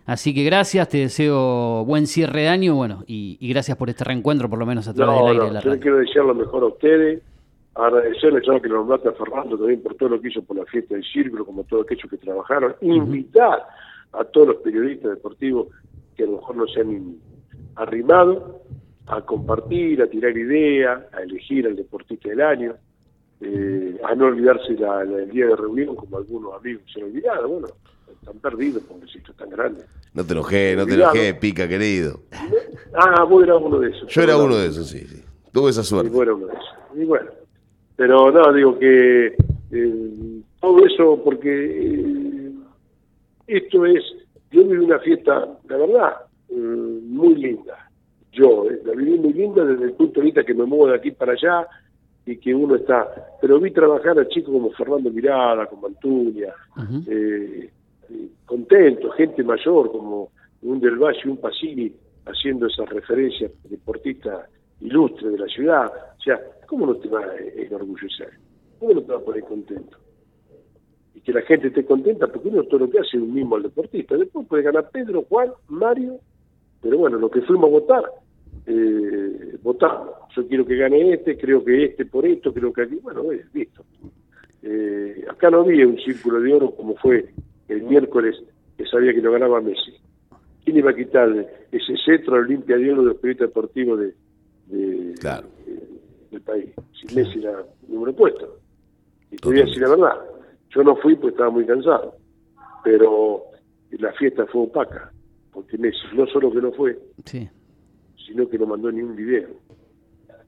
Así 0.06 0.34
que 0.34 0.45
gracias, 0.45 0.88
te 0.88 0.99
deseo 0.99 1.84
buen 1.84 2.08
cierre 2.08 2.43
de 2.43 2.47
año 2.47 2.76
bueno, 2.76 3.04
y, 3.08 3.38
gracias 3.49 3.76
por 3.76 3.89
este 3.89 4.06
reencuentro, 4.06 4.49
por 4.49 4.60
lo 4.60 4.65
menos 4.65 4.88
a 4.88 4.93
través 4.93 5.17
del 5.17 5.28
aire 5.28 5.45
de 5.45 5.52
la 5.52 5.62
yo 5.62 5.80
quiero 5.80 5.97
desear 5.97 6.26
lo 6.26 6.36
mejor 6.36 6.63
a 6.63 6.67
ustedes 6.67 7.21
agradecerle 7.75 8.41
ya 8.45 8.59
que 8.59 8.69
nos 8.69 8.88
mata 8.88 9.09
a 9.09 9.13
Fernando 9.13 9.57
también 9.57 9.81
por 9.81 9.95
todo 9.95 10.09
lo 10.09 10.21
que 10.21 10.29
hizo 10.29 10.43
por 10.43 10.57
la 10.57 10.65
fiesta 10.65 10.93
del 10.93 11.03
círculo, 11.03 11.45
como 11.45 11.63
todos 11.63 11.86
aquellos 11.86 12.09
que 12.09 12.17
trabajaron, 12.17 12.75
invitar 12.81 13.65
a 14.12 14.23
todos 14.25 14.49
los 14.49 14.57
periodistas 14.57 15.12
deportivos 15.12 15.67
que 16.15 16.23
a 16.23 16.27
lo 16.27 16.33
mejor 16.33 16.55
no 16.55 16.67
se 16.67 16.81
han 16.81 17.15
arrimado 17.75 18.62
a 19.07 19.21
compartir, 19.21 20.01
a 20.01 20.07
tirar 20.07 20.38
ideas, 20.38 21.01
a 21.13 21.21
elegir 21.21 21.65
al 21.65 21.75
deportista 21.75 22.29
del 22.29 22.41
año, 22.41 22.75
eh, 23.41 23.99
a 24.03 24.15
no 24.15 24.27
olvidarse 24.27 24.73
la, 24.73 25.03
del 25.03 25.29
día 25.31 25.47
de 25.47 25.55
reunión 25.55 25.95
como 25.95 26.17
algunos 26.17 26.53
amigos 26.53 26.83
se 26.93 27.01
han 27.01 27.07
olvidado, 27.07 27.49
bueno, 27.49 27.67
están 28.13 28.39
perdidos 28.39 28.83
porque 28.83 29.05
esto 29.05 29.31
es 29.31 29.38
tan 29.38 29.49
grande. 29.49 29.83
No 30.13 30.23
te 30.23 30.33
enojé, 30.33 30.75
no 30.75 30.86
te 30.86 30.93
enojé, 30.93 31.33
pica 31.33 31.67
querido. 31.67 32.21
Ah, 32.93 33.23
vos 33.23 33.43
eras 33.43 33.57
uno 33.59 33.79
de 33.79 33.89
esos. 33.89 34.07
Yo 34.07 34.21
era 34.21 34.38
uno 34.38 34.55
de 34.55 34.67
esos, 34.67 34.88
sí, 34.88 34.99
sí. 34.99 35.23
Tuve 35.51 35.71
esa 35.71 35.83
suerte. 35.83 36.09
Y 36.09 36.13
bueno, 36.13 36.36
uno 36.36 36.47
de 36.47 36.53
esos. 36.53 36.97
Y 37.01 37.05
bueno, 37.05 37.31
pero 37.95 38.32
no, 38.32 38.53
digo 38.53 38.77
que 38.79 39.36
eh, 39.71 40.41
todo 40.60 40.86
eso 40.86 41.21
porque 41.23 41.49
eh, 41.49 42.51
esto 43.47 43.86
es, 43.86 44.03
yo 44.51 44.63
viví 44.63 44.86
una 44.86 44.99
fiesta, 44.99 45.47
la 45.67 45.77
verdad, 45.77 46.13
mm, 46.49 47.15
muy 47.15 47.36
linda. 47.36 47.89
Yo, 48.32 48.69
eh, 48.69 48.82
la 48.86 48.93
viví 48.93 49.17
muy 49.19 49.34
linda 49.34 49.63
desde 49.63 49.86
el 49.86 49.93
punto 49.93 50.19
de 50.19 50.25
vista 50.25 50.43
que 50.43 50.53
me 50.53 50.65
muevo 50.65 50.88
de 50.88 50.95
aquí 50.95 51.12
para 51.12 51.34
allá 51.34 51.67
y 52.25 52.38
que 52.38 52.56
uno 52.56 52.75
está, 52.75 53.08
pero 53.41 53.60
vi 53.60 53.71
trabajar 53.71 54.17
a 54.17 54.27
chicos 54.27 54.53
como 54.53 54.71
Fernando 54.71 55.12
Mirada, 55.12 55.67
como 55.67 55.88
Antuña, 55.88 56.53
contento, 58.45 59.10
gente 59.12 59.43
mayor 59.43 59.91
como 59.91 60.29
un 60.62 60.79
Del 60.79 60.97
Valle 60.97 61.19
y 61.25 61.27
un 61.27 61.38
Pasini 61.38 61.91
haciendo 62.25 62.67
esas 62.67 62.88
referencias 62.89 63.51
deportistas 63.65 64.49
ilustres 64.82 65.34
de 65.34 65.38
la 65.38 65.47
ciudad. 65.47 65.91
O 66.17 66.21
sea, 66.21 66.39
¿cómo 66.67 66.86
no 66.86 66.95
te 66.95 67.08
va 67.08 67.21
a 67.21 67.38
enorgullecer? 67.56 68.32
¿Cómo 68.80 68.93
no 68.93 69.02
te 69.02 69.12
va 69.12 69.17
a 69.19 69.23
poner 69.23 69.43
contento? 69.43 69.97
Y 71.15 71.21
que 71.21 71.34
la 71.34 71.41
gente 71.41 71.67
esté 71.67 71.86
contenta, 71.86 72.28
porque 72.28 72.49
uno 72.49 72.63
todo 72.63 72.82
lo 72.82 72.89
que 72.89 72.99
hace 72.99 73.17
es 73.17 73.23
un 73.23 73.34
mismo 73.34 73.56
al 73.56 73.63
deportista. 73.63 74.17
Después 74.17 74.47
puede 74.47 74.63
ganar 74.63 74.89
Pedro, 74.89 75.23
Juan, 75.30 75.52
Mario, 75.67 76.19
pero 76.82 76.97
bueno, 76.97 77.17
lo 77.17 77.30
que 77.30 77.41
fuimos 77.41 77.69
a 77.69 77.71
votar, 77.71 78.04
eh, 78.65 79.58
votamos. 79.62 80.10
Yo 80.36 80.47
quiero 80.47 80.65
que 80.65 80.76
gane 80.76 81.13
este, 81.13 81.38
creo 81.38 81.63
que 81.63 81.86
este 81.86 82.06
por 82.06 82.26
esto, 82.26 82.54
creo 82.54 82.73
que 82.73 82.84
aquí, 82.84 82.95
bueno, 82.95 83.32
es 83.32 83.45
listo. 83.54 83.84
Eh, 84.62 85.26
acá 85.30 85.49
no 85.49 85.62
había 85.62 85.88
un 85.88 85.97
círculo 85.97 86.39
de 86.39 86.54
oro 86.54 86.71
como 86.71 86.95
fue 86.95 87.34
el 87.67 87.84
miércoles 87.84 88.41
que 88.78 88.86
sabía 88.86 89.13
que 89.13 89.21
lo 89.21 89.32
ganaba 89.32 89.62
Messi. 89.62 89.93
¿Quién 90.63 90.78
iba 90.78 90.91
a 90.91 90.95
quitar 90.95 91.30
ese 91.71 91.95
cetro 92.06 92.36
Olimpia 92.36 92.78
de 92.78 92.91
oro 92.91 93.02
de 93.02 93.08
los 93.10 93.17
periodistas 93.17 93.49
deportivos 93.49 93.99
de, 93.99 95.13
del 96.33 96.41
país? 96.41 96.69
Si 96.99 97.15
Messi 97.15 97.39
era 97.39 97.63
número 97.87 98.13
puesto. 98.13 98.59
Y 99.31 99.37
te 99.37 99.47
voy 99.47 99.61
a 99.61 99.65
decir 99.65 99.81
la 99.81 99.89
verdad, 99.89 100.21
yo 100.69 100.83
no 100.83 100.95
fui 100.97 101.15
porque 101.15 101.33
estaba 101.33 101.49
muy 101.49 101.65
cansado, 101.65 102.15
pero 102.83 103.43
la 103.91 104.11
fiesta 104.13 104.45
fue 104.47 104.63
opaca, 104.63 105.11
porque 105.51 105.77
Messi 105.77 105.99
no 106.13 106.27
solo 106.27 106.51
que 106.51 106.61
no 106.61 106.71
fue, 106.73 106.99
sino 108.25 108.47
que 108.49 108.57
no 108.57 108.65
mandó 108.65 108.91
ni 108.91 109.01
un 109.01 109.15
video. 109.15 109.49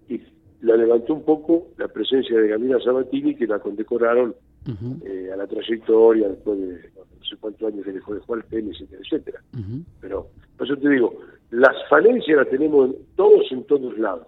Y 0.10 0.22
la 0.62 0.76
levantó 0.76 1.14
un 1.14 1.24
poco 1.24 1.68
la 1.78 1.88
presencia 1.88 2.38
de 2.40 2.48
Gamila 2.48 2.80
Sabatini, 2.80 3.36
que 3.36 3.48
la 3.48 3.60
condecoraron 3.60 4.36
eh, 5.06 5.30
a 5.32 5.38
la 5.38 5.48
trayectoria 5.48 6.30
después 6.30 6.60
de 6.60 6.90
no 6.96 7.26
sé 7.30 7.38
cuántos 7.40 7.72
años 7.72 7.86
que 7.86 7.92
dejó 7.92 8.14
de 8.14 8.20
jugar 8.22 8.44
tenis, 8.50 8.80
etcétera, 8.82 9.02
etcétera. 9.04 9.44
Pero, 10.02 10.28
por 10.58 10.68
eso 10.68 10.78
te 10.78 10.90
digo, 10.90 11.14
las 11.52 11.76
falencias 11.90 12.38
las 12.38 12.50
tenemos 12.50 12.92
todos 13.16 13.52
en 13.52 13.64
todos 13.66 13.98
lados. 13.98 14.28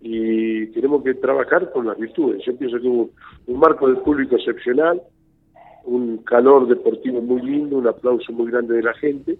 Y 0.00 0.66
tenemos 0.68 1.02
que 1.02 1.14
trabajar 1.14 1.72
con 1.72 1.86
las 1.86 1.98
virtudes. 1.98 2.42
Yo 2.44 2.56
pienso 2.56 2.80
que 2.80 2.86
hubo 2.86 3.10
un 3.46 3.58
marco 3.58 3.88
del 3.88 3.98
público 3.98 4.36
excepcional, 4.36 5.02
un 5.84 6.18
calor 6.18 6.68
deportivo 6.68 7.20
muy 7.20 7.42
lindo, 7.42 7.78
un 7.78 7.86
aplauso 7.86 8.32
muy 8.32 8.50
grande 8.50 8.76
de 8.76 8.82
la 8.82 8.94
gente, 8.94 9.38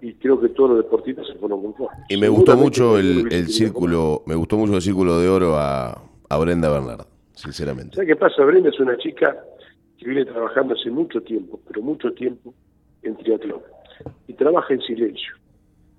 y 0.00 0.12
creo 0.14 0.40
que 0.40 0.50
todos 0.50 0.70
los 0.70 0.78
deportistas 0.84 1.26
se 1.26 1.34
fueron 1.34 1.62
conformes. 1.62 1.98
Y 2.08 2.16
me 2.16 2.28
gustó 2.28 2.56
mucho 2.56 2.98
el, 2.98 3.32
el 3.32 3.48
círculo, 3.48 4.22
me 4.26 4.34
gustó 4.34 4.56
mucho 4.56 4.74
el 4.74 4.82
círculo 4.82 5.18
de 5.18 5.28
oro 5.28 5.56
a, 5.56 6.00
a 6.28 6.38
Brenda 6.38 6.70
Bernard 6.70 7.06
sinceramente. 7.38 7.94
¿Sabes 7.94 8.08
qué 8.08 8.16
pasa? 8.16 8.44
Brenda 8.44 8.68
es 8.68 8.80
una 8.80 8.96
chica 8.98 9.36
que 9.96 10.06
viene 10.06 10.24
trabajando 10.24 10.74
hace 10.74 10.90
mucho 10.90 11.20
tiempo, 11.22 11.60
pero 11.66 11.82
mucho 11.82 12.12
tiempo 12.12 12.52
en 13.02 13.16
triatlón. 13.16 13.60
Y 14.26 14.34
trabaja 14.34 14.74
en 14.74 14.80
silencio. 14.80 15.34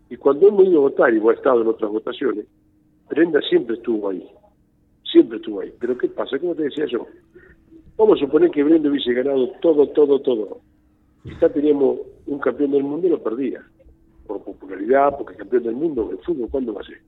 Y 0.10 0.17
cuando 0.17 0.47
hemos 0.47 0.65
ido 0.65 0.80
a 0.80 0.82
votar, 0.82 1.13
y 1.13 1.19
ha 1.19 1.32
estado 1.34 1.62
en 1.62 1.67
otras 1.67 1.91
votaciones, 1.91 2.45
Brenda 3.10 3.41
siempre 3.41 3.76
estuvo 3.76 4.10
ahí. 4.10 4.28
Siempre 5.12 5.38
estuvo 5.38 5.62
ahí. 5.62 5.74
Pero 5.80 5.98
¿qué 5.98 6.08
pasa? 6.10 6.38
Como 6.39 6.56
te 6.56 6.63
decía 6.63 6.86
yo, 6.86 7.08
vamos 7.98 8.17
a 8.17 8.26
suponer 8.26 8.52
que 8.52 8.63
Brenda 8.63 8.89
hubiese 8.89 9.13
ganado 9.13 9.50
todo, 9.62 9.88
todo, 9.89 10.19
todo. 10.19 10.62
Quizá 11.24 11.50
teníamos 11.50 12.00
un 12.28 12.39
campeón 12.39 12.72
del 12.72 12.84
mundo 12.84 13.08
y 13.08 13.10
lo 13.10 13.22
perdía. 13.22 13.62
Por 14.28 14.43
popularidad, 14.43 15.17
porque 15.17 15.36
campeón 15.36 15.63
del 15.63 15.76
mundo, 15.76 16.10
el 16.12 16.19
fútbol, 16.19 16.50
¿cuándo 16.50 16.74
va 16.74 16.82
a 16.82 16.86
ser? 16.86 17.02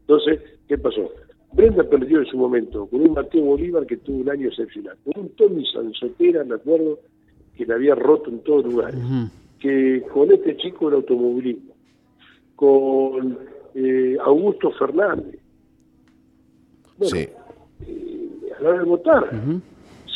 Entonces, 0.00 0.40
¿qué 0.68 0.76
pasó? 0.76 1.10
Brenda 1.52 1.84
perdió 1.84 2.20
en 2.20 2.26
su 2.26 2.36
momento 2.36 2.86
con 2.86 3.00
un 3.00 3.12
Mateo 3.12 3.44
Bolívar 3.44 3.86
que 3.86 3.98
tuvo 3.98 4.20
un 4.20 4.30
año 4.30 4.48
excepcional, 4.48 4.96
con 5.04 5.24
un 5.24 5.30
Tommy 5.30 5.66
Sanzotera, 5.66 6.44
me 6.44 6.54
acuerdo, 6.54 6.98
que 7.56 7.66
le 7.66 7.74
había 7.74 7.94
roto 7.94 8.30
en 8.30 8.40
todos 8.40 8.64
lugares, 8.64 9.00
que 9.58 10.02
con 10.12 10.32
este 10.32 10.56
chico 10.56 10.88
el 10.88 10.94
automovilismo, 10.94 11.74
con 12.56 13.38
eh, 13.74 14.16
Augusto 14.24 14.70
Fernández. 14.72 15.40
Bueno, 16.98 17.16
eh, 17.16 17.32
a 18.58 18.62
la 18.62 18.68
hora 18.68 18.78
de 18.78 18.84
votar, 18.84 19.30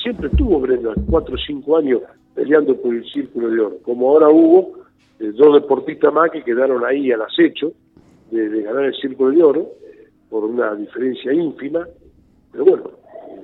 siempre 0.02 0.28
tuvo 0.30 0.60
Brenda 0.60 0.94
cuatro 1.08 1.34
o 1.34 1.38
cinco 1.38 1.76
años 1.76 2.02
peleando 2.34 2.76
por 2.80 2.94
el 2.94 3.04
círculo 3.10 3.50
de 3.50 3.60
oro, 3.60 3.78
como 3.82 4.10
ahora 4.10 4.28
hubo 4.28 4.78
eh, 5.18 5.32
dos 5.34 5.54
deportistas 5.54 6.12
más 6.12 6.30
que 6.30 6.44
quedaron 6.44 6.84
ahí 6.84 7.10
al 7.10 7.22
acecho 7.22 7.72
de 8.30 8.62
ganar 8.62 8.84
el 8.84 8.94
círculo 8.94 9.30
de 9.30 9.42
oro, 9.42 9.72
por 10.28 10.44
una 10.44 10.74
diferencia 10.74 11.32
ínfima, 11.32 11.86
pero 12.52 12.64
bueno, 12.64 12.90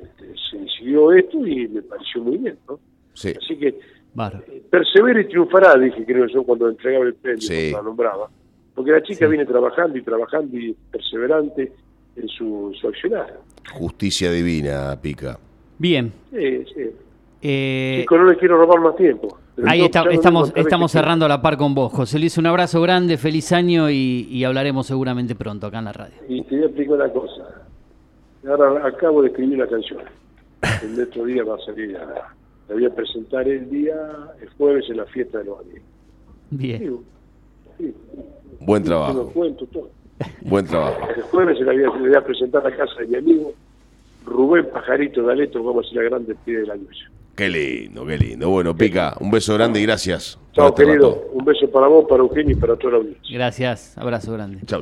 este, 0.02 0.34
se 0.50 0.58
decidió 0.58 1.12
esto 1.12 1.46
y 1.46 1.68
me 1.68 1.82
pareció 1.82 2.22
muy 2.22 2.38
bien, 2.38 2.58
¿no? 2.68 2.78
Sí. 3.14 3.32
Así 3.36 3.56
que 3.56 3.68
eh, 3.68 4.62
persevera 4.70 5.20
y 5.20 5.24
triunfará, 5.26 5.78
dije 5.78 6.04
creo 6.04 6.26
yo 6.26 6.42
cuando 6.42 6.68
entregaba 6.68 7.04
el 7.04 7.14
premio, 7.14 7.46
cuando 7.46 7.76
la 7.76 7.82
nombraba, 7.82 8.30
porque 8.74 8.92
la 8.92 9.02
chica 9.02 9.26
viene 9.26 9.44
trabajando 9.44 9.98
y 9.98 10.02
trabajando 10.02 10.56
y 10.56 10.74
perseverante 10.90 11.72
en 12.16 12.28
su, 12.28 12.72
su 12.80 12.88
accionar. 12.88 13.38
Justicia 13.72 14.30
divina, 14.30 14.98
Pica. 15.00 15.38
Bien. 15.78 16.12
Sí, 16.30 16.64
sí. 16.74 16.90
Eh... 17.42 18.06
no 18.08 18.24
le 18.24 18.36
quiero 18.36 18.56
robar 18.56 18.80
más 18.80 18.96
tiempo. 18.96 19.38
Ahí 19.66 19.82
estamos, 19.82 20.52
estamos 20.56 20.90
cerrando 20.90 21.28
la 21.28 21.42
par 21.42 21.56
con 21.56 21.74
vos. 21.74 21.92
José 21.92 22.18
Luis, 22.18 22.38
un 22.38 22.46
abrazo 22.46 22.80
grande, 22.80 23.18
feliz 23.18 23.52
año 23.52 23.90
y, 23.90 24.42
hablaremos 24.44 24.86
seguramente 24.86 25.34
pronto 25.34 25.66
acá 25.66 25.80
en 25.80 25.84
la 25.84 25.92
radio. 25.92 26.14
Y 26.28 26.42
te 26.42 26.56
voy 26.56 26.64
a 26.64 26.66
explicar 26.66 26.94
una 26.94 27.08
cosa. 27.10 27.66
Ahora 28.48 28.86
acabo 28.86 29.22
de 29.22 29.28
escribir 29.28 29.56
una 29.56 29.66
canción. 29.66 30.00
El 30.82 31.00
otro 31.00 31.24
día 31.26 31.44
va 31.44 31.56
a 31.56 31.58
salir, 31.58 31.96
a, 31.96 32.06
la 32.68 32.74
voy 32.74 32.84
a 32.86 32.94
presentar 32.94 33.46
el 33.46 33.68
día, 33.68 33.94
el 34.40 34.48
jueves 34.50 34.88
en 34.88 34.96
la 34.96 35.06
fiesta 35.06 35.38
de 35.38 35.44
los 35.44 35.60
amigos. 35.60 35.82
Bien. 36.50 36.98
Buen 38.60 38.82
trabajo. 38.82 39.30
Cuento, 39.32 39.66
todo. 39.66 39.90
Buen 40.42 40.66
trabajo. 40.66 41.08
El 41.16 41.22
jueves 41.22 41.58
se 41.58 41.64
la 41.64 41.72
voy, 41.72 42.14
a, 42.14 42.24
presentar 42.24 42.66
a 42.66 42.70
casa 42.70 43.00
de 43.00 43.06
mi 43.06 43.16
amigo 43.16 43.52
Rubén 44.24 44.66
Pajarito 44.72 45.24
Galeto, 45.24 45.62
vamos 45.62 45.84
a 45.84 45.88
hacer 45.88 46.02
la 46.04 46.10
gran 46.10 46.26
despedida 46.26 46.60
de 46.60 46.66
la 46.66 46.76
luz. 46.76 47.10
Qué 47.34 47.48
lindo, 47.48 48.04
qué 48.06 48.18
lindo. 48.18 48.50
Bueno, 48.50 48.76
Pica, 48.76 49.16
un 49.20 49.30
beso 49.30 49.54
grande 49.54 49.80
y 49.80 49.84
gracias. 49.84 50.38
Chao, 50.52 50.68
este 50.68 50.84
querido. 50.84 51.28
Un 51.32 51.44
beso 51.44 51.68
para 51.70 51.86
vos, 51.86 52.04
para 52.08 52.22
Eugenio 52.22 52.52
y 52.52 52.56
para 52.56 52.76
toda 52.76 52.92
la 52.92 52.98
audiencia. 52.98 53.36
Gracias. 53.36 53.96
Abrazo 53.96 54.32
grande. 54.32 54.58
Chao. 54.58 54.66